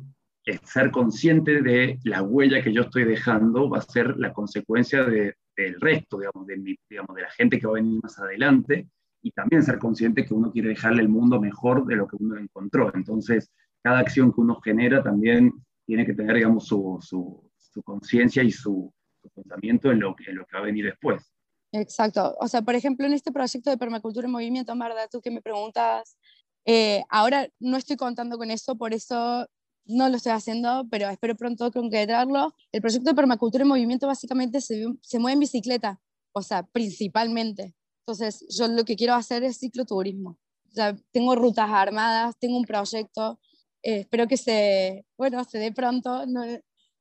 [0.64, 5.34] ser consciente de la huella que yo estoy dejando va a ser la consecuencia de,
[5.56, 8.88] del resto, digamos de, mi, digamos, de la gente que va a venir más adelante,
[9.20, 12.38] y también ser consciente que uno quiere dejarle el mundo mejor de lo que uno
[12.38, 12.94] encontró.
[12.94, 13.50] Entonces,
[13.82, 15.52] cada acción que uno genera también
[15.84, 20.36] tiene que tener, digamos, su, su, su conciencia y su, su, pensamiento en lo, en
[20.36, 21.32] lo que va a venir después.
[21.72, 22.36] Exacto.
[22.40, 25.42] O sea, por ejemplo, en este proyecto de permacultura en movimiento, Marda, tú que me
[25.42, 26.16] preguntas,
[26.64, 29.46] eh, ahora no estoy contando con eso, por eso
[29.84, 32.54] no lo estoy haciendo, pero espero pronto concretarlo.
[32.72, 36.00] El proyecto de permacultura en movimiento básicamente se, se mueve en bicicleta,
[36.32, 37.74] o sea, principalmente.
[38.00, 40.38] Entonces, yo lo que quiero hacer es cicloturismo.
[40.70, 43.38] O sea, tengo rutas armadas, tengo un proyecto,
[43.82, 46.24] eh, espero que se, bueno, se dé pronto.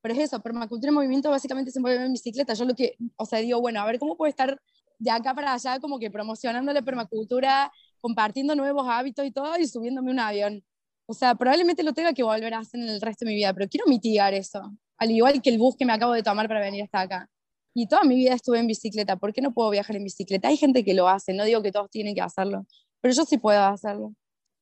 [0.01, 2.53] Pero es eso, permacultura en movimiento básicamente se mueve en bicicleta.
[2.53, 4.60] Yo lo que, o sea, digo, bueno, a ver cómo puedo estar
[4.99, 9.67] de acá para allá como que promocionando la permacultura, compartiendo nuevos hábitos y todo y
[9.67, 10.63] subiéndome un avión.
[11.05, 13.53] O sea, probablemente lo tenga que volver a hacer en el resto de mi vida,
[13.53, 14.62] pero quiero mitigar eso.
[14.97, 17.29] Al igual que el bus que me acabo de tomar para venir hasta acá
[17.73, 20.47] y toda mi vida estuve en bicicleta, ¿por qué no puedo viajar en bicicleta?
[20.47, 22.65] Hay gente que lo hace, no digo que todos tienen que hacerlo,
[23.01, 24.13] pero yo sí puedo hacerlo.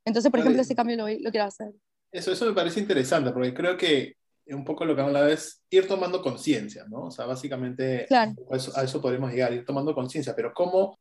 [0.03, 1.71] Entonces, por ejemplo, ese cambio lo, lo, quiero hacer.
[2.11, 4.17] Eso, eso me parece interesante, porque creo que
[4.47, 7.05] un poco lo que habla es ir tomando conciencia, ¿no?
[7.05, 8.33] O sea, básicamente claro.
[8.51, 10.97] a, eso, a, eso, podemos llegar, ir tomando conciencia, pero ¿cómo?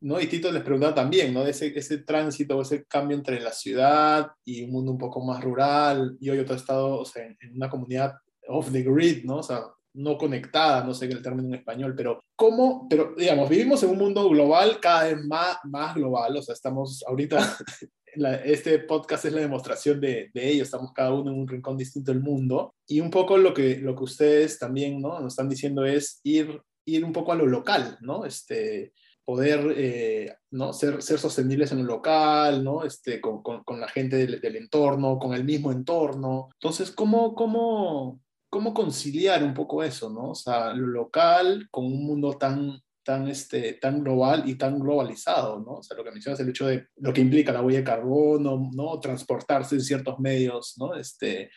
[0.00, 0.20] ¿no?
[0.20, 1.44] Y Tito les preguntaba también, ¿no?
[1.44, 6.16] Ese, ese tránsito, ese cambio entre la ciudad y un mundo un poco más rural.
[6.20, 8.14] Yo, yo he estado o sea, en, en una comunidad
[8.48, 9.38] off the grid, ¿no?
[9.38, 9.64] O sea,
[9.94, 12.86] no conectada, no sé el término en español, pero ¿cómo?
[12.88, 17.02] Pero digamos, vivimos en un mundo global cada vez más, más global, o sea, estamos
[17.06, 17.38] ahorita,
[18.16, 21.76] la, este podcast es la demostración de, de, ello, estamos cada uno en un rincón
[21.76, 25.20] distinto del mundo y un poco lo que, lo que ustedes también ¿no?
[25.20, 28.24] nos están diciendo es ir, ir un poco a lo local, ¿no?
[28.24, 28.92] Este,
[29.24, 30.72] poder eh, ¿no?
[30.72, 32.84] ser, ser sostenibles en lo local, ¿no?
[32.84, 36.48] este, con, con, con la gente del, del, entorno, con el mismo entorno.
[36.54, 40.30] Entonces, ¿cómo, cómo, cómo conciliar un poco eso, ¿no?
[40.30, 45.60] O sea, lo local con un mundo tan, tan, este, tan global y tan globalizado,
[45.60, 45.76] ¿no?
[45.76, 48.68] O sea, lo que mencionas, el hecho de lo que implica la huella de carbono,
[48.70, 49.00] ¿no?
[49.00, 50.94] Transportarse en ciertos medios, ¿no?
[50.94, 51.50] Este,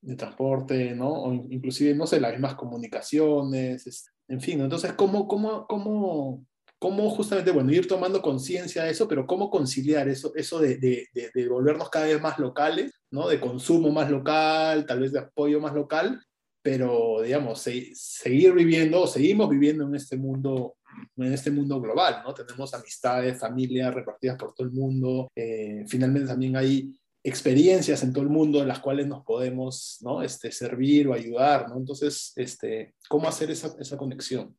[0.00, 1.08] de transporte, ¿no?
[1.08, 6.44] O inclusive, no sé, las mismas comunicaciones, en fin, entonces, ¿cómo, cómo, cómo,
[6.76, 11.06] cómo justamente, bueno, ir tomando conciencia de eso, pero cómo conciliar eso, eso de, de,
[11.32, 13.28] de, volvernos cada vez más locales, ¿no?
[13.28, 16.20] De consumo más local, tal vez de apoyo más local,
[16.62, 20.74] pero, digamos, seguir viviendo, o seguimos viviendo en este mundo
[21.16, 22.34] en este mundo global, ¿no?
[22.34, 28.22] Tenemos amistades, familias repartidas por todo el mundo, eh, finalmente también hay experiencias en todo
[28.22, 30.22] el mundo en las cuales nos podemos ¿no?
[30.22, 31.76] este, servir o ayudar, ¿no?
[31.76, 34.56] Entonces, este, ¿cómo hacer esa, esa conexión?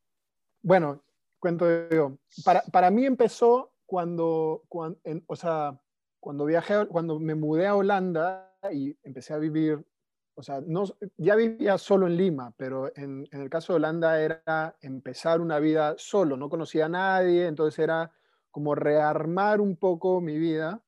[0.61, 1.01] Bueno,
[1.39, 2.17] cuento yo.
[2.43, 5.79] Para, para mí empezó cuando, cuando o sea,
[6.19, 9.85] cuando viajé, cuando me mudé a Holanda y empecé a vivir,
[10.37, 10.83] o sea, no,
[11.17, 15.57] ya vivía solo en Lima, pero en, en el caso de Holanda era empezar una
[15.57, 18.11] vida solo, no conocía a nadie, entonces era
[18.51, 20.83] como rearmar un poco mi vida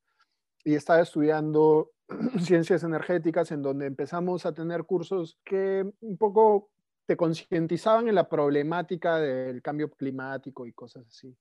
[0.63, 1.91] y estaba estudiando
[2.39, 6.69] ciencias energéticas en donde empezamos a tener cursos que un poco
[7.07, 11.35] te concientizaban en la problemática del cambio climático y cosas así.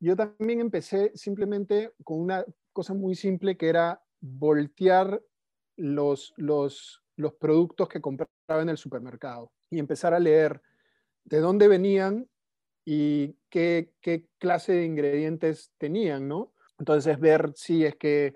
[0.00, 5.22] Yo también empecé simplemente con una cosa muy simple que era voltear
[5.76, 10.60] los, los, los productos que compraba en el supermercado y empezar a leer
[11.24, 12.28] de dónde venían
[12.84, 13.92] y qué,
[14.38, 16.52] clase de ingredientes tenían, ¿no?
[16.78, 18.34] Entonces ver si es que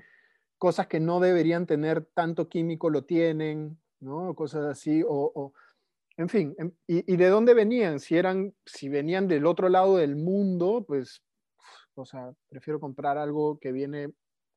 [0.59, 4.35] cosas que no deberían tener tanto químico lo tienen, ¿no?
[4.35, 5.53] Cosas así, o,
[6.17, 8.01] en fin, em, y, de dónde venían?
[8.01, 11.23] Si eran, si venían del otro lado del mundo, pues,
[11.95, 14.12] o sea, prefiero comprar algo que viene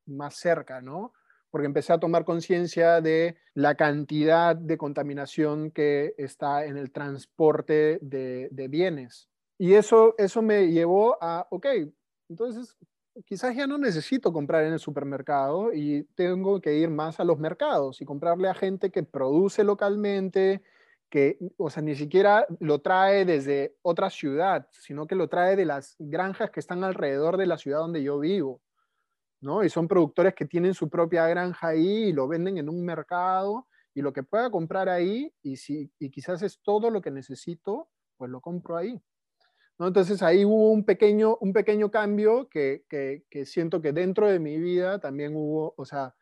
[0.06, 1.14] más cerca, ¿no?
[1.52, 8.00] Porque empecé a tomar conciencia de la cantidad de contaminación que está en el transporte
[8.02, 9.28] de, bienes.
[9.58, 11.66] Y eso, eso me llevó a, ok,
[12.30, 12.78] entonces
[13.26, 17.40] quizás ya no necesito comprar en el supermercado y tengo que ir más a los
[17.40, 20.62] mercados y comprarle a gente que produce localmente,
[21.10, 25.66] que, o sea, ni siquiera lo trae desde otra ciudad, sino que lo trae de
[25.66, 28.62] las granjas que están alrededor de la ciudad donde yo vivo,
[29.42, 29.64] ¿no?
[29.64, 33.68] Y son productores que tienen su propia granja ahí y lo venden en un mercado
[33.94, 37.90] y lo que pueda comprar ahí y, si, y quizás es todo lo que necesito,
[38.18, 39.02] pues lo compro ahí.
[39.88, 44.58] Entonces ahí hubo un pequeño, un pequeño cambio que, que, siento que dentro de mi
[44.58, 46.14] vida también hubo, o sea,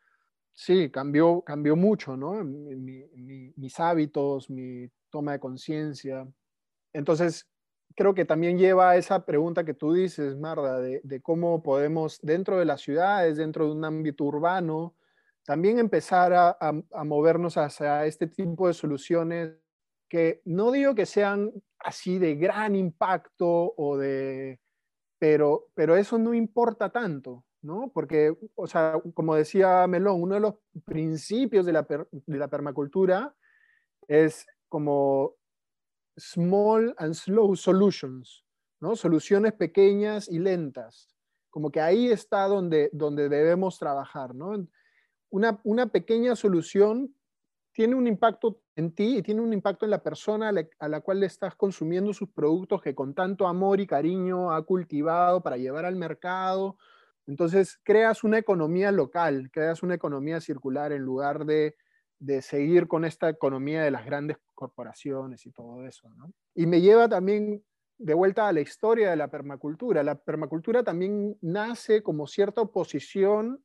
[0.52, 2.44] sí, cambió, cambió mucho, ¿no?
[2.44, 6.28] mis hábitos, mi toma de conciencia.
[6.92, 7.48] Entonces,
[7.98, 12.20] creo que también lleva a esa pregunta que tú dices, Marda, de, de, cómo podemos,
[12.22, 14.94] dentro de las ciudades, dentro de un ámbito urbano,
[15.44, 19.56] también empezar a, a movernos hacia este tipo de soluciones
[20.08, 24.60] que no digo que sean así de gran impacto o de,
[25.18, 27.90] pero, pero eso no importa tanto, ¿no?
[27.92, 33.34] Porque, o sea, como decía Melón, uno de los principios de la, de la permacultura
[34.06, 35.34] es como
[36.18, 38.44] small and slow solutions,
[38.80, 38.96] ¿no?
[38.96, 41.14] Soluciones pequeñas y lentas.
[41.50, 44.66] Como que ahí está donde, donde debemos trabajar, ¿no?
[45.30, 47.14] Una, una pequeña solución
[47.78, 51.20] tiene un impacto en ti y tiene un impacto en la persona a la, cual
[51.20, 55.84] le estás consumiendo sus productos que con tanto amor y cariño ha cultivado para llevar
[55.84, 56.76] al mercado.
[57.28, 61.76] Entonces creas una economía local, creas una economía circular en lugar de,
[62.40, 66.08] seguir con esta economía de las grandes corporaciones y todo eso.
[66.54, 67.64] Y me lleva también
[67.98, 70.02] de vuelta a la historia de la permacultura.
[70.02, 73.62] La permacultura también nace como cierta oposición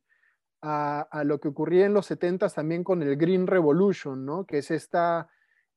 [0.66, 4.46] a, lo que ocurría en los 70 también con el Green Revolution, ¿no?
[4.46, 5.28] que es esta,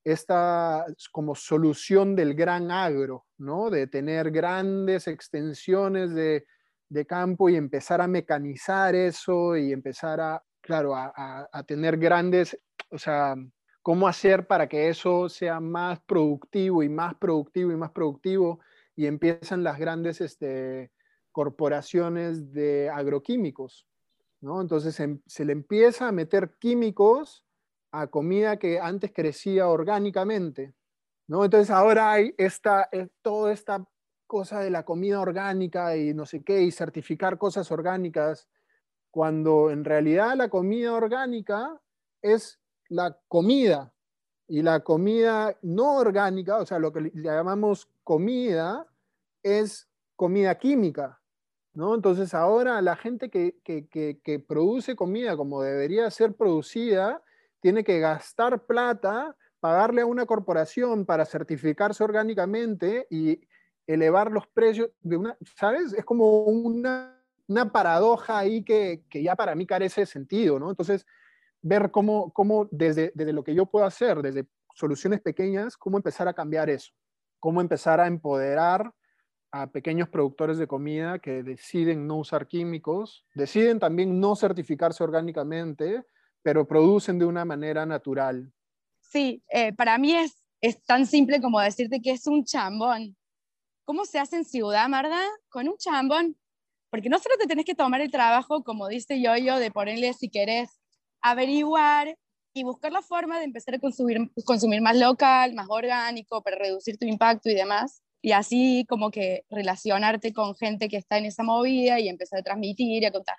[0.03, 3.69] esta como solución del gran agro, ¿no?
[3.69, 6.45] de tener grandes extensiones de,
[6.89, 11.11] de campo y empezar a mecanizar eso y empezar a, claro, a,
[11.51, 12.57] a, tener grandes,
[12.89, 13.35] o sea,
[13.81, 18.59] cómo hacer para que eso sea más productivo y más productivo y más productivo
[18.95, 20.91] y empiezan las grandes este,
[21.31, 23.87] corporaciones de agroquímicos,
[24.41, 27.45] entonces em, se, le empieza a meter químicos
[27.91, 30.73] a comida que antes crecía orgánicamente,
[31.27, 31.45] ¿no?
[31.45, 33.85] Entonces ahora hay esta, eh, toda esta
[34.27, 38.47] cosa de la comida orgánica y no sé qué, y certificar cosas orgánicas,
[39.09, 41.81] cuando en realidad la comida orgánica
[42.21, 43.93] es la comida,
[44.47, 48.87] y la comida no orgánica, o sea, lo que llamamos comida,
[49.43, 51.19] es comida química.
[51.73, 57.21] Entonces ahora la gente que, que, produce comida como debería ser producida,
[57.59, 63.41] tiene que gastar plata, pagarle a una corporación para certificarse orgánicamente y,
[63.85, 65.93] elevar los precios de una, ¿sabes?
[65.93, 70.69] Es como una, una paradoja ahí que, que, ya para mí carece de sentido, ¿no?
[70.69, 71.05] Entonces,
[71.67, 76.27] ver cómo, cómo desde, desde lo que yo puedo hacer, desde soluciones pequeñas, cómo empezar
[76.27, 76.93] a cambiar eso,
[77.39, 78.93] cómo empezar a empoderar
[79.51, 86.03] a pequeños productores de comida que deciden no usar químicos, deciden también no certificarse orgánicamente,
[86.41, 88.53] pero producen de una manera natural.
[89.01, 93.17] Sí, eh, para mí es, es tan simple como decirte que es un chambón.
[93.85, 95.21] ¿Cómo se hace en Ciudad, Marda?
[95.49, 96.37] Con un chambón.
[96.89, 100.29] Porque no solo te tenés que tomar el trabajo, como dice yo-yo, de ponerle, si
[100.29, 100.69] querés,
[101.31, 102.17] averiguar
[102.53, 106.97] y buscar la forma de empezar a consumir, consumir más local, más orgánico, para reducir
[106.97, 111.43] tu impacto y demás y así como que relacionarte con gente que está en esa
[111.43, 113.37] movida y empezar a transmitir y a contar.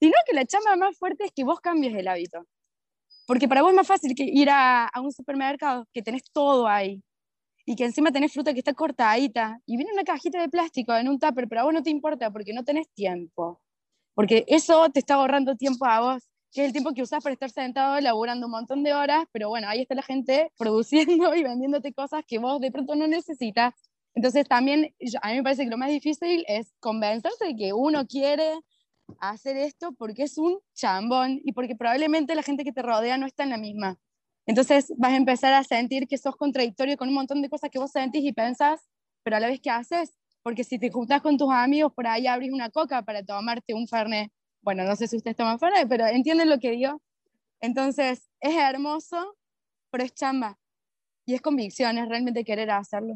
[0.00, 2.44] Sino que la chamba más fuerte es que vos cambies el hábito.
[3.26, 6.68] Porque para vos es más fácil que ir a, a un supermercado, que tenés todo
[6.68, 7.02] ahí,
[7.64, 11.08] y que encima tenés fruta que está cortadita, y viene una cajita de plástico en
[11.08, 13.60] un tupper, pero a vos no te importa porque no tenés tiempo.
[14.14, 17.34] Porque eso te está ahorrando tiempo a vos que es el tiempo que usas para
[17.34, 21.42] estar sentado elaborando un montón de horas, pero bueno, ahí está la gente produciendo y
[21.42, 23.74] vendiéndote cosas que vos de pronto no necesitas.
[24.14, 28.06] Entonces también a mí me parece que lo más difícil es convencerse de que uno
[28.06, 28.58] quiere
[29.20, 33.26] hacer esto porque es un chambón y porque probablemente la gente que te rodea no
[33.26, 33.98] está en la misma.
[34.46, 37.78] Entonces vas a empezar a sentir que sos contradictorio con un montón de cosas que
[37.78, 38.80] vos sentís y pensás,
[39.22, 42.26] pero a la vez que haces, porque si te juntas con tus amigos, por ahí
[42.26, 44.32] abrís una coca para tomarte un fernet
[44.66, 47.00] bueno, no sé si ustedes toman fuera, pero entienden lo que digo.
[47.60, 49.36] Entonces, es hermoso,
[49.92, 50.58] pero es chamba.
[51.24, 53.14] Y es convicción, es realmente querer hacerlo.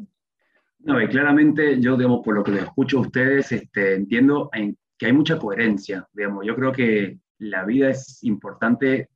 [0.79, 4.49] No, y claramente yo, digamos, por lo que les escucho a ustedes, este, entiendo
[4.97, 6.45] que hay mucha coherencia, digamos.
[6.45, 9.09] Yo creo que la vida es importante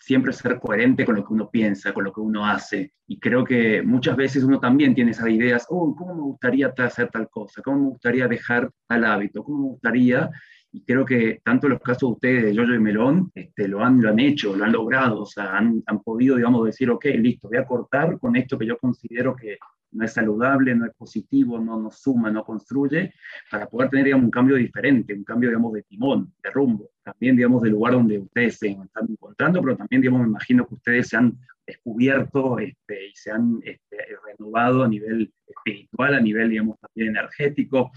[0.00, 2.94] siempre ser coherente con lo que uno piensa, con lo que uno hace.
[3.06, 7.10] Y creo que muchas veces uno también tiene esas ideas, oh, ¿cómo me gustaría hacer
[7.10, 7.62] tal cosa?
[7.62, 9.44] ¿Cómo me gustaría dejar tal hábito?
[9.44, 10.28] ¿Cómo me gustaría?
[10.76, 13.98] Y creo que tanto los casos de ustedes de Yoyo y Melón este, lo, han,
[14.02, 17.48] lo han hecho, lo han logrado, o sea, han, han podido, digamos, decir, ok, listo,
[17.48, 19.56] voy a cortar con esto que yo considero que
[19.92, 23.14] no es saludable, no es positivo, no nos suma, no construye,
[23.50, 27.36] para poder tener digamos, un cambio diferente, un cambio digamos, de timón, de rumbo, también
[27.36, 31.08] digamos, del lugar donde ustedes se están encontrando, pero también digamos, me imagino que ustedes
[31.08, 36.78] se han descubierto este, y se han este, renovado a nivel espiritual, a nivel digamos,
[36.80, 37.92] también energético,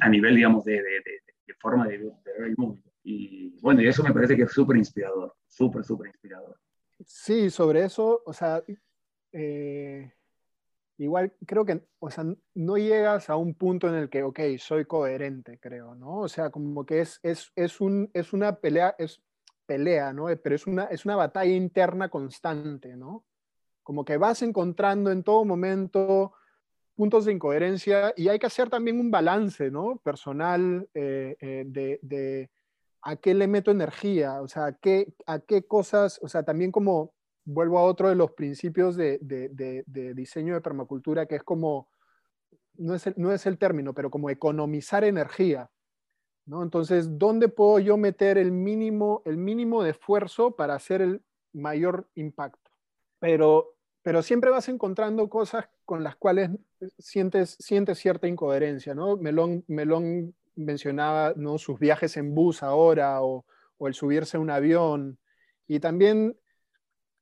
[0.00, 0.80] a nivel digamos, de,
[1.54, 2.14] forma de, ver
[2.46, 2.82] el mundo.
[3.02, 6.58] Y bueno, y eso me parece que es súper inspirador, súper, súper inspirador.
[7.06, 8.62] Sí, sobre eso, o sea,
[9.32, 10.12] eh,
[10.98, 14.84] igual creo que, o sea, no llegas a un punto en el que, ok, soy
[14.84, 16.18] coherente, creo, ¿no?
[16.18, 19.22] O sea, como que es, es, es, un, es una pelea, es
[19.64, 20.26] pelea, ¿no?
[20.42, 23.24] Pero es una, es una batalla interna constante, ¿no?
[23.82, 26.34] Como que vas encontrando en todo momento
[27.00, 29.96] puntos de incoherencia y hay que hacer también un balance, ¿no?
[30.04, 32.50] Personal eh, eh, de,
[33.00, 36.70] a qué le meto energía, o sea, a qué, a qué cosas, o sea, también
[36.70, 37.14] como
[37.46, 39.18] vuelvo a otro de los principios de,
[40.14, 41.88] diseño de permacultura, que es como,
[42.74, 45.70] no es, el, no es el término, pero como economizar energía,
[46.44, 46.62] ¿no?
[46.62, 51.22] Entonces, ¿dónde puedo yo meter el mínimo, el mínimo de esfuerzo para hacer el
[51.54, 52.70] mayor impacto?
[53.20, 56.50] Pero pero siempre vas encontrando cosas con las cuales
[57.00, 59.16] sientes, sientes cierta incoherencia, ¿no?
[59.16, 61.58] Melón, Melón mencionaba ¿no?
[61.58, 63.44] sus viajes en bus ahora o,
[63.80, 65.18] el subirse a un avión
[65.66, 66.38] y también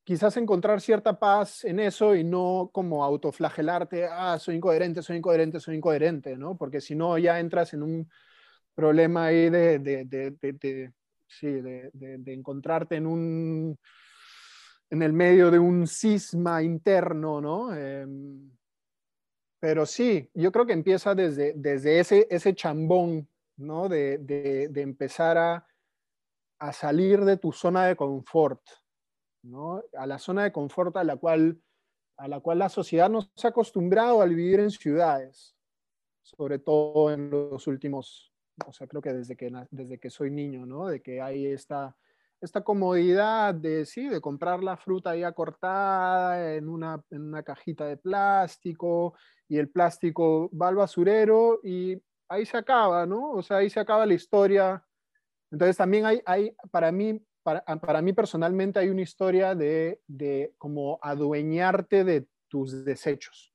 [0.04, 5.60] quizás encontrar cierta paz en eso y no como autoflagelarte, ah, soy incoherente, soy incoherente,
[5.60, 6.58] soy incoherente, ¿no?
[6.58, 8.10] Porque si no ya entras en un
[8.74, 10.92] problema ahí de, de, de,
[11.92, 13.78] de encontrarte en un
[14.90, 17.74] en el medio de un cisma interno, ¿no?
[17.74, 18.50] Em,
[19.60, 23.88] pero sí, yo creo que empieza desde, desde ese, ese chambón, ¿no?
[23.88, 25.66] De, de, empezar a,
[26.60, 28.62] a, salir de tu zona de confort,
[29.42, 29.82] ¿no?
[29.96, 31.60] A la zona de confort a la cual,
[32.16, 35.56] a la, cual la sociedad nos ha acostumbrado al vivir en ciudades,
[36.22, 38.32] sobre todo en los últimos,
[38.64, 40.86] o sea, creo que desde que, desde que soy niño, ¿no?
[40.86, 41.96] De que hay esta
[42.40, 47.86] esta comodidad de, sí, de comprar la fruta ya cortada en una, en una cajita
[47.86, 49.14] de plástico
[49.48, 53.32] y el plástico va al basurero y ahí se acaba, ¿no?
[53.32, 54.84] O sea, ahí se acaba la historia.
[55.50, 60.54] Entonces también hay, hay para, mí, para, para mí personalmente hay una historia de, de
[60.58, 63.54] como adueñarte de tus desechos,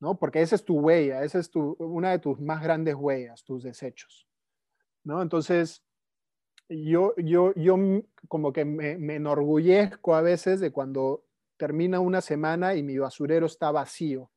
[0.00, 0.18] ¿no?
[0.18, 3.64] Porque esa es tu huella, esa es tu, una de tus más grandes huellas, tus
[3.64, 4.28] desechos,
[5.02, 5.20] ¿no?
[5.20, 5.82] Entonces,
[6.68, 7.76] yo, yo, yo
[8.28, 11.24] como que me, me, enorgullezco a veces de cuando
[11.56, 14.30] termina una semana y mi basurero está vacío,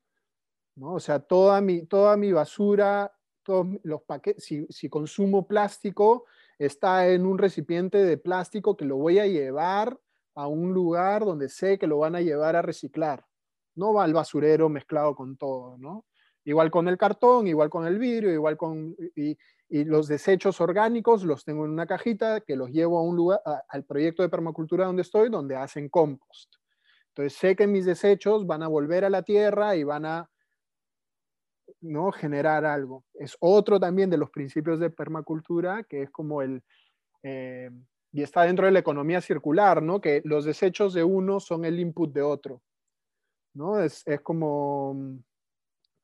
[0.75, 0.93] ¿no?
[0.93, 3.13] O sea, toda mi, toda mi basura,
[3.43, 6.25] todos los paquetes, si, si consumo plástico,
[6.59, 9.99] está en un recipiente de plástico que lo voy a llevar
[10.35, 13.25] a un lugar donde sé que lo van a llevar a reciclar.
[13.75, 16.05] No va al basurero mezclado con todo, ¿no?
[16.47, 18.95] Igual con el cartón, igual con el vidrio, igual con...
[19.17, 19.37] Y,
[19.67, 23.41] y los desechos orgánicos los tengo en una cajita que los llevo a un lugar,
[23.67, 26.55] al proyecto de permacultura donde estoy, donde hacen compost.
[27.09, 30.29] Entonces sé que mis desechos van a volver a la tierra y van a
[31.81, 32.13] ¿no?
[32.13, 33.03] generar algo.
[33.15, 36.63] Es otro también de los principios de permacultura, que es como el...
[37.23, 37.69] Eh,
[38.13, 39.99] y está dentro de la economía circular, ¿no?
[39.99, 42.61] que los desechos de uno son el input de otro.
[43.53, 43.81] ¿no?
[43.81, 44.95] Es, es como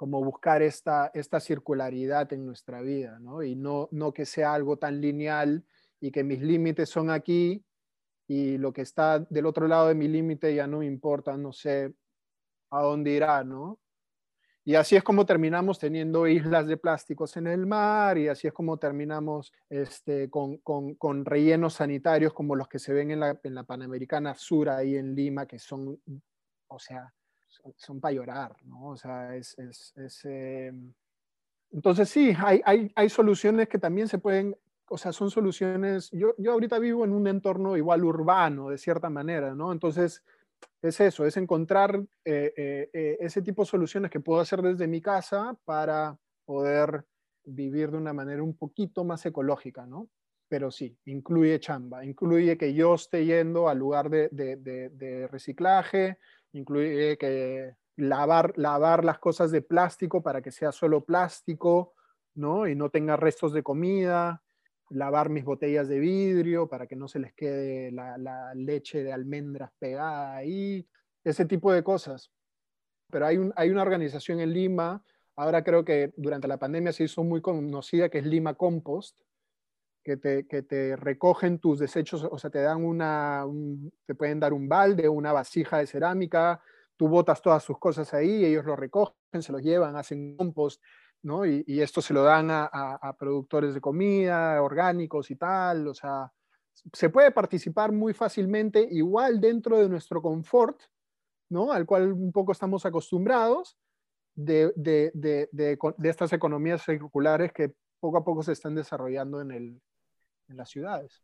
[0.03, 3.41] como buscar esta, esta circularidad en nuestra vida, ¿no?
[3.41, 5.63] Y no, no que sea algo tan lineal
[6.01, 7.63] y que mis límites son aquí
[8.27, 11.53] y lo que está del otro lado de mi límite ya no me importa, no
[11.53, 11.93] sé
[12.69, 13.79] a dónde irá, ¿no?
[14.65, 18.53] Y así es como terminamos teniendo islas de plásticos en el mar y así es
[18.53, 23.39] como terminamos este, con, con, con rellenos sanitarios como los que se ven en la,
[23.41, 25.97] en la Panamericana Sur ahí en Lima, que son,
[26.67, 27.13] o sea,
[27.75, 28.89] son, para llorar, ¿no?
[28.89, 29.55] O sea, es...
[30.23, 30.93] Em,
[31.71, 34.55] entonces sí, hay, hay, hay, soluciones que también se pueden,
[34.87, 39.09] o sea, son soluciones, yo, yo ahorita vivo en un entorno igual urbano, de cierta
[39.09, 39.71] manera, ¿no?
[39.71, 40.23] Entonces,
[40.81, 41.95] es eso, es encontrar
[42.25, 47.05] eh, eh, eh, ese tipo de soluciones que puedo hacer desde mi casa para poder
[47.45, 50.09] vivir de una manera un poquito más ecológica, ¿no?
[50.49, 56.19] Pero sí, incluye chamba, incluye que yo esté yendo al lugar de, de, de reciclaje,
[56.53, 61.93] incluye que lavar, lavar las cosas de plástico para que sea solo plástico,
[62.35, 62.67] ¿no?
[62.67, 64.41] Y no tenga restos de comida,
[64.89, 69.71] lavar mis botellas de vidrio para que no se les quede la, leche de almendras
[69.79, 70.87] pegada ahí,
[71.23, 72.31] ese tipo de cosas.
[73.09, 75.03] Pero hay, hay una organización en Lima,
[75.35, 79.19] ahora creo que durante la pandemia se hizo muy conocida, que es Lima Compost,
[80.03, 83.45] que te, recogen tus desechos, o sea, te dan una,
[84.05, 86.61] te pueden dar un balde, una vasija de cerámica,
[86.97, 90.81] tú botas todas sus cosas ahí, ellos lo recogen, se los llevan, hacen compost,
[91.23, 91.45] ¿no?
[91.45, 96.31] Y, esto se lo dan a, productores de comida, orgánicos y tal, o sea,
[96.91, 100.81] se puede participar muy fácilmente, igual dentro de nuestro confort,
[101.49, 101.71] ¿no?
[101.71, 103.77] Al cual un poco estamos acostumbrados,
[104.35, 109.51] de, de, de, de estas economías circulares que poco a poco se están desarrollando en
[109.51, 109.81] el,
[110.47, 111.21] en las ciudades.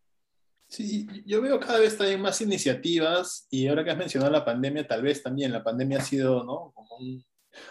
[0.67, 4.87] Sí, yo veo cada vez también más iniciativas y ahora que has mencionado la pandemia,
[4.87, 6.71] tal vez también la pandemia ha sido, ¿no?
[6.75, 6.99] Como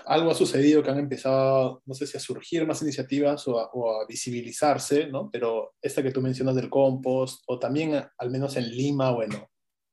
[0.06, 4.06] algo ha sucedido que han empezado, no sé si a surgir más iniciativas o a,
[4.08, 5.30] visibilizarse, ¿no?
[5.30, 9.48] Pero esta que tú mencionas del compost, o también al menos en Lima, bueno,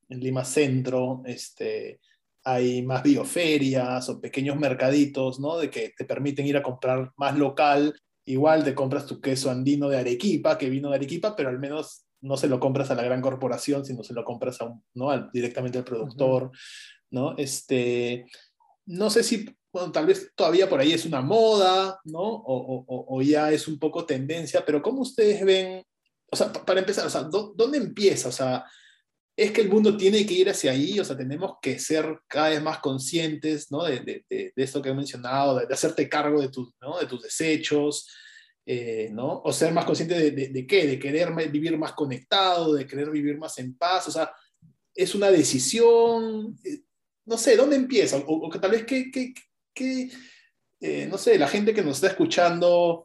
[0.10, 2.00] en Lima Centro, este,
[2.44, 5.58] hay más bioferias o pequeños mercaditos, ¿no?
[5.58, 7.94] De que te permiten ir a comprar más local
[8.26, 12.06] Igual te compras tu queso andino de Arequipa, que vino de Arequipa, pero al menos
[12.22, 15.30] no se lo compras a la gran corporación, sino se lo compras a ¿no?
[15.32, 16.52] directamente al productor,
[17.12, 17.38] ¿no?
[17.38, 18.26] Este,
[18.88, 22.24] no sé si, bueno, tal vez todavía por ahí es una moda, ¿no?
[22.24, 25.84] O, o, o ya es un poco tendencia, pero ¿cómo ustedes ven,
[26.32, 28.30] o sea, para empezar, o sea, ¿dónde empieza?
[28.30, 28.66] O sea,
[29.38, 32.50] es que el mundo tiene que ir hacia ahí, o sea, tenemos que ser cada
[32.50, 33.84] vez más conscientes, ¿no?
[33.84, 36.98] De, de, de, esto que he mencionado, de, hacerte cargo de, tus, ¿no?
[37.00, 38.10] de tus desechos,
[38.66, 39.42] eh, ¿no?
[39.44, 43.60] O ser más consciente de, qué, de querer vivir más conectado, de querer vivir más
[43.60, 44.32] en paz, o sea,
[44.94, 46.84] es una decisión, eh,
[47.26, 48.18] no sé, ¿dónde empieza?
[48.26, 49.34] O, que tal vez que, que,
[49.74, 50.10] que
[50.80, 53.05] eh, no sé, la gente que nos está escuchando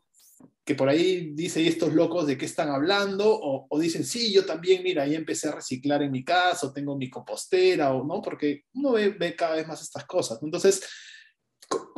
[0.71, 3.27] que por ahí dice, ¿y estos locos de qué están hablando?
[3.29, 6.97] O, dicen, sí, yo también, mira, ahí empecé a reciclar en mi casa, o tengo
[6.97, 10.39] mi compostera, o no, porque uno ve, cada vez más estas cosas.
[10.41, 10.81] Entonces,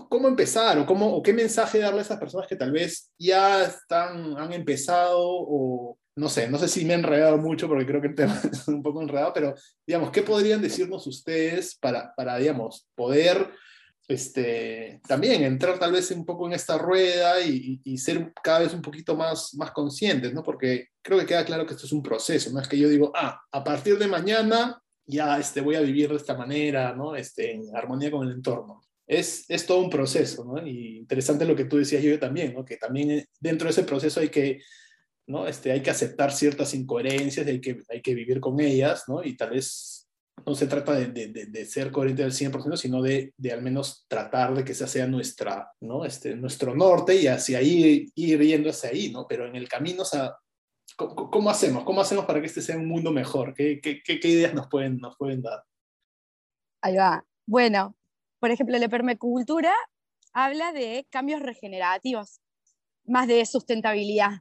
[0.09, 0.79] ¿cómo empezar?
[0.79, 4.55] ¿O, cómo, o qué mensaje darle a esas personas que tal vez ya están, han
[4.55, 8.15] empezado, o no sé, no sé si me he enredado mucho, porque creo que el
[8.15, 9.55] tema es un poco enredado, pero
[9.87, 13.51] digamos, ¿qué podrían decirnos ustedes para, para digamos, poder
[14.09, 18.83] este, también entrar tal vez un poco en esta rueda y, ser cada vez un
[18.83, 20.43] poquito más, más conscientes, ¿no?
[20.43, 23.13] Porque creo que queda claro que esto es un proceso, no es que yo digo,
[23.15, 27.15] ah, a partir de mañana ya este, voy a vivir de esta manera, ¿no?
[27.15, 28.83] Este, en armonía con el entorno.
[29.07, 30.65] Es, es todo un proceso, ¿no?
[30.67, 32.65] Y interesante lo que tú decías yo también, ¿no?
[32.65, 34.61] Que también eh, dentro de ese proceso hay que,
[35.27, 35.47] ¿no?
[35.47, 39.23] Este, hay que aceptar ciertas incoherencias, hay que, hay que vivir con ellas, ¿no?
[39.23, 39.92] Y tal vez
[40.45, 44.07] no se trata de, de, de, ser coherente al 100%, sino de, de, al menos
[44.09, 46.05] tratar de que esa sea nuestra, ¿no?
[46.05, 49.27] este, nuestro norte y hacia ahí ir yendo hacia ahí, ¿no?
[49.29, 50.35] Pero en el camino, o sea,
[50.97, 51.85] ¿cómo, hacemos?
[51.85, 53.55] ¿Cómo hacemos para que este sea un mundo mejor?
[53.55, 55.63] ¿Qué, qué, qué, ideas nos pueden, nos pueden dar?
[56.81, 57.25] Ahí va.
[57.47, 57.97] Bueno,
[58.41, 59.75] por ejemplo, la permacultura
[60.33, 62.41] habla de cambios regenerativos,
[63.05, 64.41] más de sustentabilidad,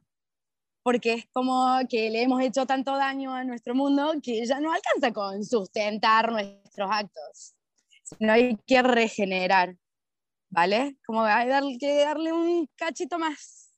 [0.82, 4.72] porque es como que le hemos hecho tanto daño a nuestro mundo que ya no
[4.72, 7.54] alcanza con sustentar nuestros actos,
[8.02, 9.76] sino hay que regenerar,
[10.50, 10.96] ¿vale?
[11.06, 13.72] Como hay que darle un cachito más.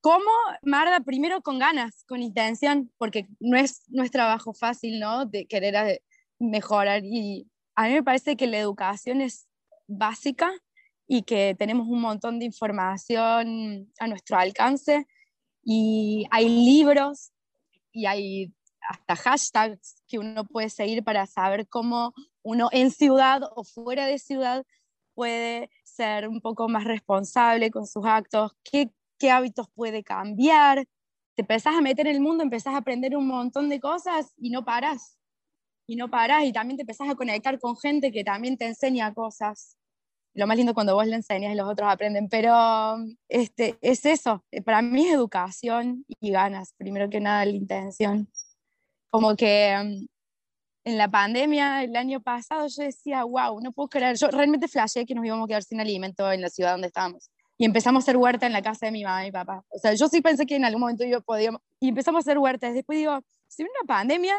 [0.00, 0.30] ¿Cómo?
[0.62, 5.24] Marda, primero con ganas, con intención, porque no es, no es trabajo fácil, ¿no?
[5.24, 6.02] De querer
[6.38, 7.02] mejorar.
[7.04, 9.46] Y a mí me parece que la educación es
[9.86, 10.52] básica
[11.06, 15.06] y que tenemos un montón de información a nuestro alcance
[15.64, 17.32] y hay libros
[17.92, 18.52] y hay
[18.88, 22.12] hasta hashtags que uno puede seguir para saber cómo
[22.42, 24.64] uno en ciudad o fuera de ciudad
[25.14, 28.90] puede ser un poco más responsable con sus actos, qué,
[29.30, 30.86] hábitos puede cambiar.
[31.34, 34.50] Te empezás a meter en el mundo, empezás a aprender un montón de cosas y
[34.50, 35.18] no paras.
[35.86, 39.14] Y no paras y también te empezás a conectar con gente que también te enseña
[39.14, 39.78] cosas
[40.34, 42.96] lo más lindo cuando vos le enseñas y los otros aprenden, pero
[43.28, 48.28] este, es eso, eh, para mí es educación y ganas, primero que nada la intención.
[49.10, 50.06] Como que mm,
[50.84, 55.06] en la pandemia el año pasado yo decía, wow, no puedo creer, yo realmente flashé
[55.06, 57.30] que nos íbamos a quedar sin alimento en la ciudad donde estábamos.
[57.56, 59.64] Y empezamos a hacer huerta en la casa de mi mamá y mi papá.
[59.68, 62.38] O sea, yo sí pensé que en algún momento yo podíamos, y empezamos a hacer
[62.38, 62.74] huertas.
[62.74, 64.34] Después digo, si viene una pandemia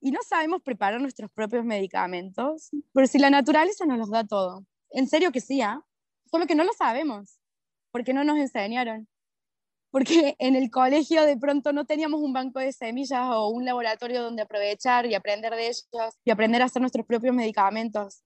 [0.00, 4.64] y no sabemos preparar nuestros propios medicamentos, pero si la naturaleza nos los da todo,
[4.90, 5.80] en serio que sí, ¿ah?
[6.30, 7.38] Solo que no lo sabemos,
[7.90, 9.08] porque no nos enseñaron.
[9.90, 14.22] Porque en el colegio de pronto no teníamos un banco de semillas o un laboratorio
[14.22, 15.88] donde aprovechar y aprender de ellos
[16.24, 18.22] y aprender a hacer nuestros propios medicamentos.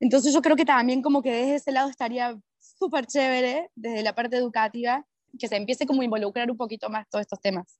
[0.00, 4.14] Entonces yo creo que también como que desde ese lado estaría súper chévere, desde la
[4.14, 5.06] parte educativa,
[5.38, 7.78] que se empiece como a involucrar un poquito más todos estos temas.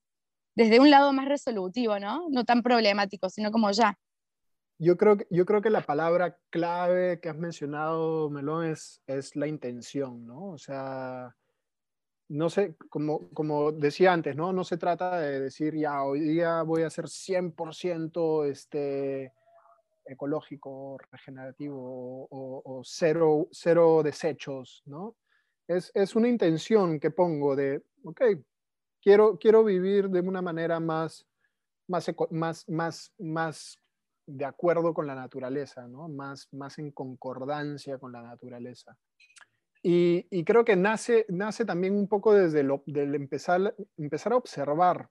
[0.54, 2.28] Desde un lado más resolutivo, ¿no?
[2.30, 3.98] No tan problemático, sino como ya,
[4.78, 9.46] yo creo, yo creo que la palabra clave que has mencionado, Melón, es, es la
[9.46, 10.50] intención, ¿no?
[10.50, 11.34] O sea,
[12.28, 14.52] no sé, como, como decía antes, ¿no?
[14.52, 19.32] No se trata de decir, ya, hoy día voy a ser 100% este,
[20.06, 25.16] ecológico, regenerativo o, cero, cero desechos, ¿no?
[25.68, 28.22] Es, es, una intención que pongo de, ok,
[29.00, 31.26] quiero, quiero vivir de una manera más,
[31.86, 33.81] más, más, más
[34.26, 36.08] de acuerdo con la naturaleza, ¿no?
[36.08, 38.96] más, más en concordancia con la naturaleza.
[39.84, 45.08] Y, creo que nace, nace también un poco desde lo, del empezar, empezar a observar,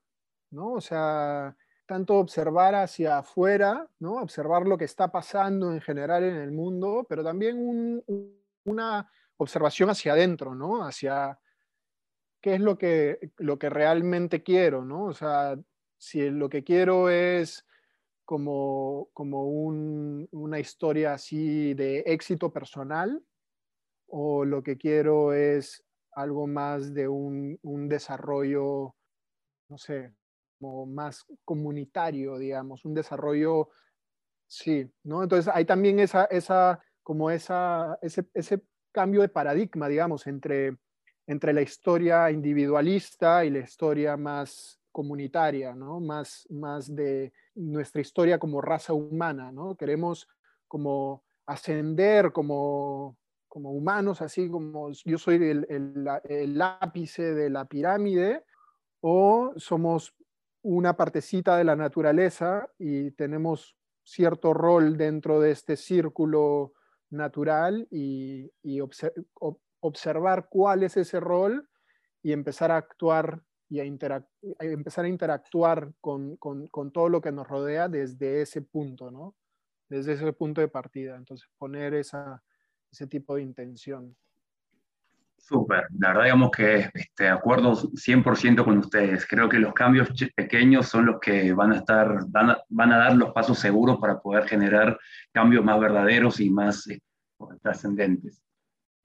[0.50, 0.74] ¿no?
[0.74, 4.22] O sea, tanto observar hacia afuera, ¿no?
[4.22, 8.02] Observar lo que está pasando en general en el mundo, pero también
[8.64, 10.86] una observación hacia adentro, ¿no?
[10.86, 11.38] Hacia
[12.40, 15.04] qué es lo que, lo que realmente quiero, ¿no?
[15.04, 15.60] O sea,
[15.98, 17.66] si lo que quiero es
[18.32, 23.22] como, como una historia así de éxito personal
[24.08, 27.60] o lo que quiero es algo más de un,
[27.90, 28.96] desarrollo,
[29.68, 30.14] no sé,
[30.62, 33.68] como más comunitario, digamos, un desarrollo,
[34.48, 35.24] sí, ¿no?
[35.24, 38.62] Entonces hay también esa, esa como esa, ese, ese
[38.94, 40.78] cambio de paradigma, digamos, entre,
[41.28, 46.00] entre la historia individualista y la historia más comunitaria, ¿no?
[46.00, 49.76] Más, más de nuestra historia como raza humana, ¿no?
[49.76, 50.28] Queremos
[50.68, 55.68] como ascender como, como humanos, así como yo soy el,
[56.24, 58.46] el, ápice de la pirámide,
[59.02, 60.16] o somos
[60.62, 66.74] una partecita de la naturaleza y tenemos cierto rol dentro de este círculo
[67.10, 68.50] natural y,
[69.84, 71.68] observar cuál es ese rol
[72.22, 73.42] y empezar a actuar
[73.72, 73.86] y a,
[74.60, 79.34] empezar a interactuar con, con, con, todo lo que nos rodea desde ese punto, ¿no?
[79.88, 81.16] Desde ese punto de partida.
[81.16, 82.44] Entonces, poner esa,
[82.92, 84.14] ese tipo de intención.
[85.38, 89.26] Súper, la verdad digamos que este, acuerdo 100% con ustedes.
[89.26, 92.98] Creo que los cambios pequeños son los que van a, estar, van a, van a
[92.98, 95.00] dar los pasos seguros para poder generar
[95.32, 97.00] cambios más verdaderos y más eh,
[97.62, 98.44] trascendentes.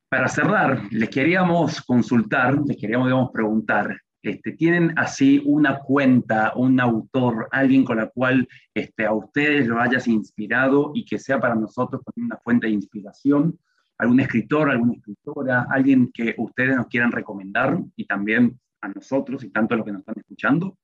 [0.09, 3.97] Para cerrar, les queríamos consultar, les queríamos digamos, preguntar,
[4.27, 9.81] este, ¿Tienen así una cuenta, un autor, alguien con la cual este, a ustedes lo
[9.81, 13.59] hayas inspirado y que sea para nosotros una fuente de inspiración?
[13.99, 19.51] ¿Algún escritor, alguna escritora, alguien que ustedes nos quieran recomendar y también a nosotros y
[19.51, 20.77] tanto a los que nos están escuchando?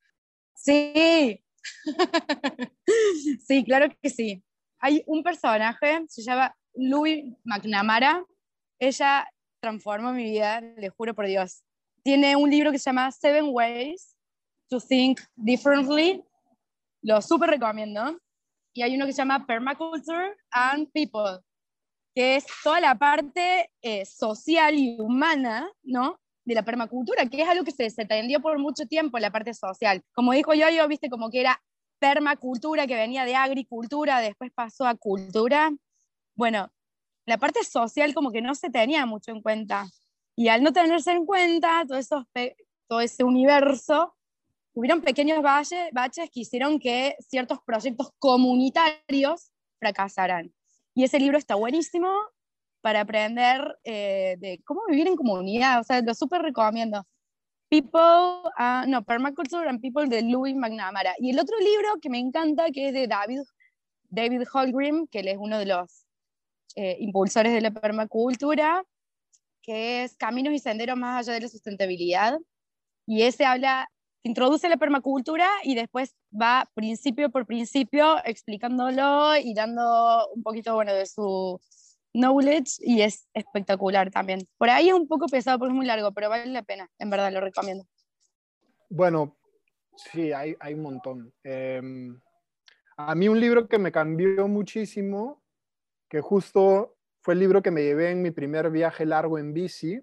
[0.55, 1.43] Sí,
[3.45, 4.45] sí, claro que sí.
[4.79, 8.25] Hay un personaje, se llama Louis McNamara.
[8.79, 9.29] Ella
[9.61, 11.65] transformó mi vida, le juro por Dios
[12.03, 14.17] tiene un libro que se llama Seven Ways
[14.69, 16.23] to Think Differently.
[17.03, 18.19] Lo súper recomiendo.
[18.75, 21.41] Y hay uno que se llama Permaculture and People.
[22.15, 26.19] que es toda la parte eh, social y humana, ¿no?
[26.45, 30.03] De la permacultura, que es algo que se desatendió por mucho tiempo, la parte social.
[30.13, 31.63] Como dijo yo, yo viste como que era
[31.99, 35.71] permacultura, que venía de agricultura, después pasó a cultura.
[36.35, 36.71] Bueno,
[37.27, 39.87] la parte social como que no se tenía mucho en cuenta.
[40.37, 42.25] Y al no tenerse en cuenta todo, esos
[42.89, 44.15] todo ese universo,
[44.75, 50.53] hubieron pequeños baches que hicieron que ciertos proyectos comunitarios fracasaran.
[50.95, 52.11] Y ese libro está buenísimo
[52.81, 57.05] para aprender eh, de cómo vivir en comunidad, o sea, lo súper recomiendo.
[57.71, 61.15] People, uh, no, Permaculture and People de Louis McNamara.
[61.19, 63.41] Y el otro libro que me encanta, que es de David,
[64.11, 66.07] David Holgrim, que él es uno de los
[66.77, 68.85] eh, impulsores de la permacultura,
[69.63, 72.39] que es Caminos y Senderos más allá de la sustentabilidad.
[73.07, 73.89] Y ese habla
[74.25, 80.95] introduce la permacultura y después va principio por principio explicándolo y dando un poquito bueno,
[80.95, 81.61] de su
[82.15, 84.47] knowledge y es espectacular también.
[84.59, 87.11] Por ahí es un poco pesado porque es muy largo, pero vale la pena, en
[87.11, 87.85] verdad lo recomiendo.
[88.89, 89.37] Bueno,
[89.97, 91.35] sí, hay, hay un montón.
[91.43, 92.21] Em,
[92.97, 95.43] a mí un libro que me cambió muchísimo,
[96.09, 100.01] que justo fue el libro que me llevé en mi primer viaje largo en bici,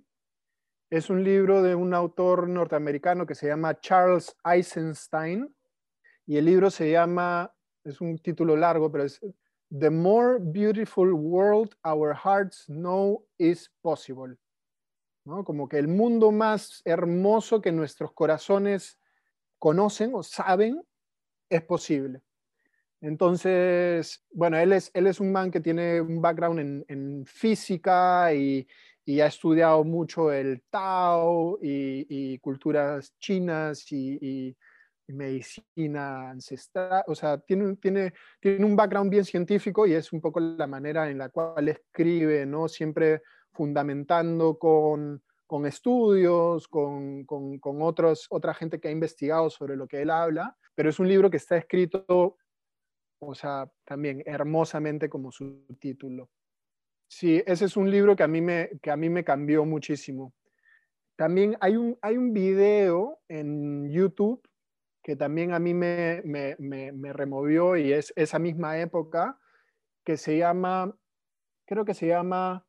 [0.90, 5.54] es un libro de un autor norteamericano que se llama Charles Eisenstein
[6.26, 7.54] y el libro se llama,
[7.84, 9.20] es un título largo, pero es
[9.78, 14.38] The More Beautiful World Our Hearts Know Is Possible.
[15.26, 15.44] ¿no?
[15.44, 18.98] Como que el mundo más hermoso que nuestros corazones
[19.60, 20.82] conocen o saben
[21.50, 22.22] es posible.
[23.02, 28.68] Entonces, bueno, él es, él es un man que tiene un background en, física y,
[29.06, 34.56] y ha estudiado mucho el Tao y, culturas chinas y,
[35.08, 40.40] medicina ancestral, o sea, tiene, tiene, tiene un background bien científico y es un poco
[40.40, 42.68] la manera en la cual escribe, ¿no?
[42.68, 49.76] Siempre fundamentando con, con estudios, con, con, con otros, otra gente que ha investigado sobre
[49.76, 52.38] lo que él habla, pero es un libro que está escrito,
[53.20, 56.30] o sea, también hermosamente como su título.
[57.08, 60.34] Sí, ese es un libro que a mí me, que a mí me cambió muchísimo.
[61.16, 64.42] También hay un, hay un video en YouTube
[65.04, 69.40] que también a mí me, me, me, removió y es esa misma época,
[70.06, 70.96] que se llama,
[71.66, 72.66] creo que se llama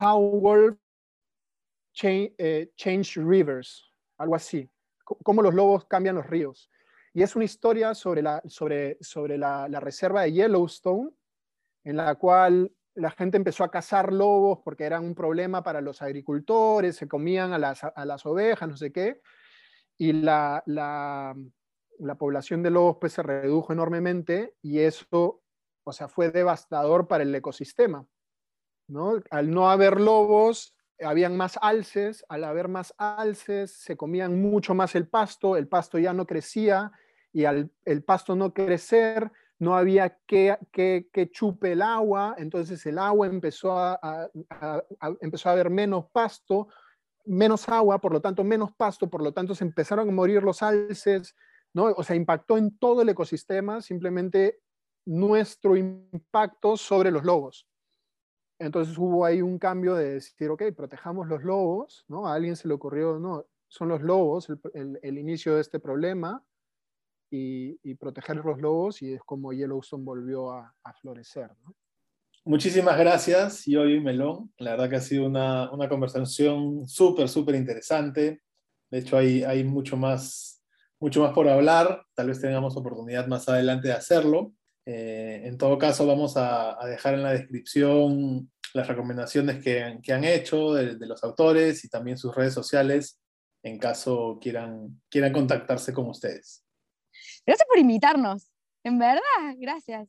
[0.00, 0.78] How World
[2.02, 4.68] eh, Change, Rivers, algo así,
[5.04, 6.70] cómo los lobos cambian los ríos.
[7.12, 11.10] Y es una historia sobre la, sobre, sobre la, la reserva de Yellowstone,
[11.84, 16.02] en la cual la gente empezó a cazar lobos porque eran un problema para los
[16.02, 19.20] agricultores, se comían a las, ovejas, no sé qué,
[19.96, 20.62] y la,
[22.18, 25.42] población de lobos pues, se redujo enormemente y eso,
[25.84, 28.06] o sea, fue devastador para el ecosistema.
[28.88, 29.22] ¿no?
[29.30, 30.74] Al no haber lobos,
[31.04, 35.98] habían más alces, al haber más alces, se comían mucho más el pasto, el pasto
[35.98, 36.92] ya no crecía
[37.32, 39.30] y al el pasto no crecer,
[39.60, 44.30] no había que, que, chupe el agua, entonces el agua empezó a,
[45.20, 46.68] empezó a haber menos pasto,
[47.26, 50.62] menos agua, por lo tanto menos pasto, por lo tanto se empezaron a morir los
[50.62, 51.36] alces,
[51.74, 51.84] ¿no?
[51.84, 54.60] O sea, impactó en todo el ecosistema simplemente
[55.04, 57.69] nuestro impacto sobre los lobos.
[58.60, 62.28] Entonces hubo ahí un cambio de decir, ok, protejamos los lobos, ¿no?
[62.28, 66.44] A alguien se le ocurrió, no, son los lobos el, inicio de este problema,
[67.32, 71.50] y, proteger los lobos y es como Yellowstone volvió a, florecer.
[72.44, 74.52] Muchísimas gracias, Yoyo y Melón.
[74.58, 78.42] La verdad que ha sido una, una conversación súper, súper interesante.
[78.90, 80.62] De hecho, hay, hay mucho, más,
[80.98, 82.04] mucho más por hablar.
[82.14, 84.52] Tal vez tengamos oportunidad más adelante de hacerlo.
[84.86, 90.12] Eh, en todo caso, vamos a, a, dejar en la descripción las recomendaciones que, que
[90.12, 93.20] han hecho de, de, los autores y también sus redes sociales
[93.62, 96.64] en caso quieran, quieran contactarse con ustedes.
[97.46, 98.50] Gracias por invitarnos,
[98.84, 99.20] en verdad,
[99.56, 100.08] gracias.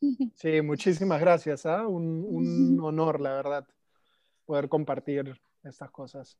[0.34, 1.86] Sí, muchísimas gracias, ¿ah?
[1.86, 3.66] un, un honor, la verdad,
[4.44, 6.38] poder compartir estas cosas.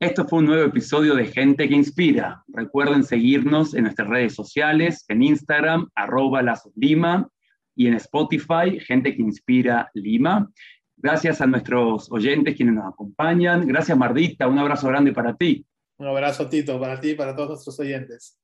[0.00, 2.44] Esto fue un nuevo episodio de Gente que Inspira.
[2.48, 6.42] Recuerden seguirnos en nuestras redes sociales, en Instagram, arroba
[6.74, 7.28] Lima,
[7.76, 10.50] y en Spotify, Gente que Inspira Lima.
[10.96, 13.66] Gracias a nuestros oyentes quienes nos acompañan.
[13.66, 14.48] Gracias, Mardita.
[14.48, 15.66] Un abrazo grande para ti.
[15.96, 18.38] Un abrazo, Tito, para ti y para todos nuestros oyentes.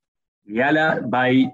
[0.44, 1.50] Yala, bye.